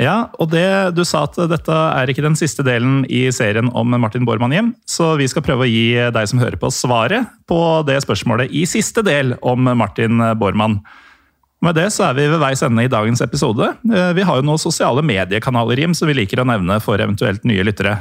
Ja, 0.00 0.16
og 0.40 0.48
det, 0.50 0.64
du 0.96 1.04
sa 1.06 1.26
at 1.28 1.36
dette 1.50 1.72
er 1.72 2.10
ikke 2.10 2.24
den 2.24 2.36
siste 2.38 2.64
delen 2.66 3.02
i 3.12 3.26
serien 3.34 3.68
om 3.76 3.92
Martin 4.00 4.26
Bormann 4.26 4.54
hjem, 4.54 4.72
så 4.88 5.12
vi 5.20 5.28
skal 5.30 5.44
prøve 5.46 5.66
å 5.66 5.70
gi 5.70 6.10
deg 6.12 6.28
som 6.28 6.40
hører 6.42 6.58
på 6.60 6.72
svaret 6.74 7.28
på 7.48 7.60
det 7.86 8.00
spørsmålet 8.04 8.52
i 8.56 8.64
siste 8.68 9.04
del 9.06 9.36
om 9.40 9.68
Martin 9.78 10.20
Bormann. 10.40 10.80
Med 11.62 11.78
det 11.78 11.88
så 11.94 12.08
er 12.08 12.16
vi 12.18 12.24
ved 12.26 12.40
veis 12.42 12.62
ende 12.66 12.82
i 12.82 12.90
dagens 12.90 13.22
episode. 13.22 13.74
Eh, 13.86 14.12
Vi 14.18 14.24
har 14.26 14.40
jo 14.40 14.46
noen 14.46 14.60
sosiale 14.60 15.02
mediekanaler 15.06 15.78
Jim, 15.78 15.94
som 15.94 16.10
vi 16.10 16.18
liker 16.18 16.42
å 16.42 16.48
nevne 16.48 16.80
for 16.82 16.98
eventuelt 16.98 17.46
nye 17.46 17.62
lyttere. 17.62 18.00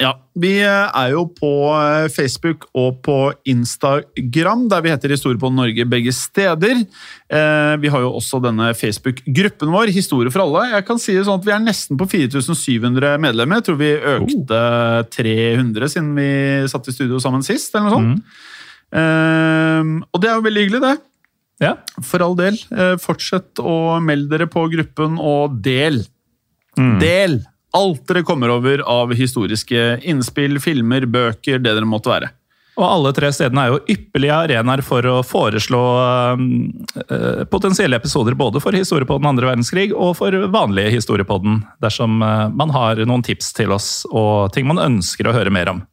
Ja, 0.00 0.14
Vi 0.36 0.52
eh, 0.60 0.92
er 0.96 1.14
jo 1.14 1.26
på 1.32 1.50
eh, 1.76 2.10
Facebook 2.12 2.66
og 2.76 3.00
på 3.04 3.16
Instagram, 3.48 4.66
der 4.68 4.84
vi 4.84 4.92
heter 4.92 5.12
Historiepodden 5.16 5.56
Norge 5.62 5.88
begge 5.88 6.12
steder. 6.12 6.84
Vi 7.80 7.88
har 7.92 8.04
jo 8.04 8.12
også 8.18 8.40
denne 8.44 8.72
Facebook-gruppen 8.76 9.72
vår, 9.72 9.92
Historie 9.96 10.32
for 10.32 10.44
alle. 10.44 10.68
Jeg 10.74 10.88
kan 10.88 11.00
si 11.00 11.16
det 11.16 11.24
sånn 11.28 11.40
at 11.40 11.48
Vi 11.48 11.56
er 11.56 11.64
nesten 11.64 12.00
på 12.00 12.08
4700 12.08 13.16
medlemmer. 13.22 13.60
Jeg 13.60 13.70
tror 13.70 13.80
vi 13.80 13.92
økte 13.96 14.62
300 15.16 15.92
siden 15.96 16.16
vi 16.16 16.30
satt 16.68 16.88
i 16.88 16.96
studio 16.96 17.20
sammen 17.22 17.44
sist. 17.46 17.72
eller 17.74 17.88
noe 17.88 17.96
sånt. 17.96 18.24
Mm. 18.90 20.00
Og 20.10 20.18
det 20.20 20.28
er 20.28 20.34
jo 20.34 20.44
veldig 20.48 20.64
hyggelig, 20.66 20.82
det. 20.82 20.96
Ja, 21.60 21.74
For 22.02 22.24
all 22.24 22.36
del. 22.38 22.56
Eh, 22.72 22.96
Fortsett 23.02 23.60
å 23.60 24.00
melde 24.00 24.32
dere 24.32 24.48
på 24.50 24.64
gruppen, 24.72 25.18
og 25.20 25.60
del. 25.64 26.02
Del 27.00 27.42
alt 27.76 28.06
dere 28.08 28.22
kommer 28.26 28.50
over 28.50 28.82
av 28.88 29.14
historiske 29.14 30.00
innspill, 30.08 30.58
filmer, 30.62 31.06
bøker, 31.06 31.60
det 31.60 31.74
dere 31.74 31.88
måtte 31.88 32.10
være. 32.10 32.30
Og 32.80 32.86
alle 32.86 33.10
tre 33.12 33.28
stedene 33.34 33.66
er 33.66 33.74
jo 33.74 33.80
ypperlige 33.92 34.36
arenaer 34.46 34.80
for 34.86 35.04
å 35.04 35.18
foreslå 35.26 35.80
øh, 36.40 37.42
potensielle 37.50 37.98
episoder 37.98 38.36
både 38.38 38.62
for 38.62 38.76
Historiepodden 38.78 39.28
andre 39.28 39.50
verdenskrig 39.50 39.90
og 39.92 40.14
for 40.16 40.32
vanlige 40.54 40.94
Historiepodden, 40.94 41.60
dersom 41.82 42.22
eh, 42.24 42.46
man 42.56 42.72
har 42.72 43.02
noen 43.04 43.26
tips 43.26 43.52
til 43.58 43.74
oss 43.76 43.90
og 44.08 44.54
ting 44.54 44.70
man 44.70 44.80
ønsker 44.80 45.28
å 45.28 45.34
høre 45.36 45.52
mer 45.52 45.74
om. 45.74 45.84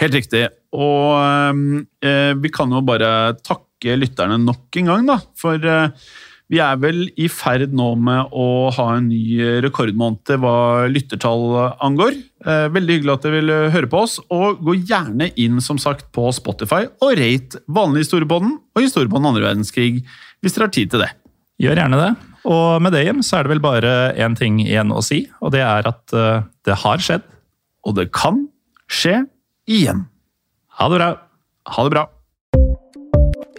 Helt 0.00 0.16
riktig. 0.16 0.48
Og 0.74 1.20
øh, 1.20 2.34
vi 2.42 2.52
kan 2.54 2.74
jo 2.74 2.82
bare 2.86 3.36
takke 3.38 3.69
lytterne 4.00 4.40
nok 4.42 4.80
en 4.80 4.90
gang, 4.90 5.06
da. 5.08 5.18
For 5.38 5.56
eh, 5.60 6.10
vi 6.50 6.58
er 6.58 6.78
vel 6.82 7.04
i 7.20 7.28
ferd 7.30 7.70
nå 7.76 7.92
med 8.02 8.32
å 8.34 8.46
ha 8.74 8.86
en 8.96 9.06
ny 9.06 9.60
rekordmåned 9.62 10.32
hva 10.42 10.88
lyttertall 10.90 11.76
angår. 11.78 12.16
Eh, 12.42 12.66
veldig 12.74 12.96
hyggelig 12.96 13.14
at 13.14 13.26
dere 13.26 13.38
vil 13.38 13.54
høre 13.76 13.90
på 13.90 14.02
oss, 14.02 14.18
og 14.34 14.58
gå 14.66 14.74
gjerne 14.80 15.30
inn 15.38 15.60
som 15.62 15.78
sagt 15.78 16.08
på 16.16 16.26
Spotify 16.34 16.88
og 16.88 17.14
rate 17.20 17.62
vanlig 17.70 18.06
historiebånden 18.06 18.58
og 18.58 18.82
historiebånden 18.82 19.30
andre 19.30 19.46
verdenskrig 19.46 20.02
hvis 20.40 20.56
dere 20.56 20.66
har 20.66 20.74
tid 20.74 20.90
til 20.90 21.04
det. 21.04 21.12
Gjør 21.60 21.82
gjerne 21.84 22.00
det. 22.00 22.10
Og 22.50 22.80
med 22.82 22.94
det, 22.96 23.04
Jim, 23.04 23.20
så 23.22 23.38
er 23.38 23.44
det 23.44 23.52
vel 23.52 23.62
bare 23.62 23.90
én 24.16 24.34
ting 24.38 24.62
igjen 24.64 24.94
å 24.96 25.02
si, 25.04 25.26
og 25.44 25.52
det 25.54 25.60
er 25.62 25.86
at 25.90 26.16
eh, 26.16 26.46
det 26.66 26.78
har 26.82 27.04
skjedd. 27.04 27.26
Og 27.86 27.96
det 27.96 28.10
kan 28.16 28.42
skje 28.90 29.22
igjen. 29.70 30.06
Ha 30.80 30.88
det 30.90 30.98
bra. 30.98 31.10
Ha 31.76 31.84
det 31.86 31.94
bra. 31.94 32.08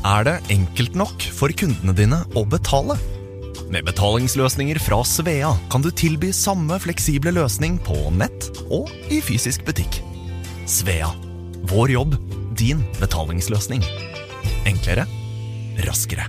Er 0.00 0.24
det 0.24 0.38
enkelt 0.48 0.94
nok 0.96 1.24
for 1.36 1.52
kundene 1.52 1.92
dine 1.92 2.22
å 2.32 2.46
betale? 2.48 2.94
Med 3.70 3.84
betalingsløsninger 3.84 4.80
fra 4.80 5.02
Svea 5.04 5.50
kan 5.70 5.84
du 5.84 5.90
tilby 5.92 6.30
samme 6.32 6.78
fleksible 6.80 7.34
løsning 7.36 7.76
på 7.84 8.08
nett 8.16 8.48
og 8.72 8.88
i 9.12 9.20
fysisk 9.20 9.66
butikk. 9.68 10.00
Svea 10.64 11.10
vår 11.68 11.92
jobb, 11.92 12.16
din 12.56 12.80
betalingsløsning. 12.96 13.84
Enklere, 14.64 15.04
raskere. 15.84 16.24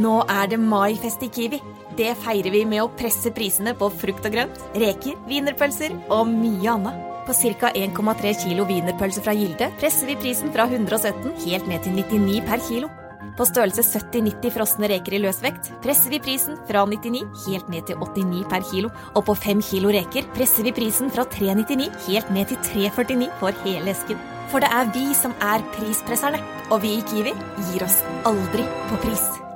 Nå 0.00 0.16
er 0.32 0.48
det 0.48 0.62
maifest 0.64 1.20
i 1.26 1.28
Kiwi. 1.28 1.60
Det 1.98 2.14
feirer 2.24 2.56
vi 2.56 2.64
med 2.64 2.86
å 2.86 2.90
presse 2.96 3.34
prisene 3.36 3.76
på 3.76 3.92
frukt 4.00 4.24
og 4.24 4.32
grønt, 4.32 4.64
reker, 4.80 5.20
wienerpølser 5.28 5.92
og 6.08 6.30
mye 6.32 6.72
annet. 6.78 7.09
På 7.26 7.34
ca. 7.34 7.70
1,3 7.74 8.32
kilo 8.44 8.64
wienerpølse 8.68 9.22
fra 9.22 9.34
Gilde 9.36 9.70
presser 9.80 10.08
vi 10.08 10.16
prisen 10.16 10.52
fra 10.54 10.66
117 10.70 11.36
helt 11.44 11.68
ned 11.68 11.84
til 11.84 11.94
99 11.98 12.40
per 12.48 12.62
kilo. 12.68 12.90
På 13.36 13.46
størrelse 13.48 13.84
70-90 13.86 14.52
frosne 14.52 14.88
reker 14.90 15.16
i 15.16 15.20
løsvekt 15.22 15.70
presser 15.84 16.12
vi 16.12 16.20
prisen 16.20 16.58
fra 16.68 16.84
99 16.88 17.22
helt 17.46 17.68
ned 17.72 17.86
til 17.88 18.00
89 18.00 18.48
per 18.50 18.64
kilo. 18.70 18.90
Og 19.14 19.24
på 19.28 19.36
5 19.36 19.62
kilo 19.70 19.92
reker 19.94 20.28
presser 20.34 20.66
vi 20.66 20.74
prisen 20.76 21.12
fra 21.12 21.24
399 21.24 21.90
helt 22.08 22.32
ned 22.34 22.50
til 22.50 22.60
349 22.72 23.30
for 23.40 23.64
hele 23.64 23.94
esken. 23.94 24.20
For 24.50 24.64
det 24.64 24.72
er 24.74 24.90
vi 24.96 25.06
som 25.14 25.36
er 25.52 25.62
prispresserne, 25.76 26.40
og 26.70 26.82
vi 26.82 26.96
i 26.98 27.06
Kiwi 27.06 27.36
gir 27.70 27.86
oss 27.86 28.00
aldri 28.26 28.66
på 28.90 28.98
pris. 29.04 29.49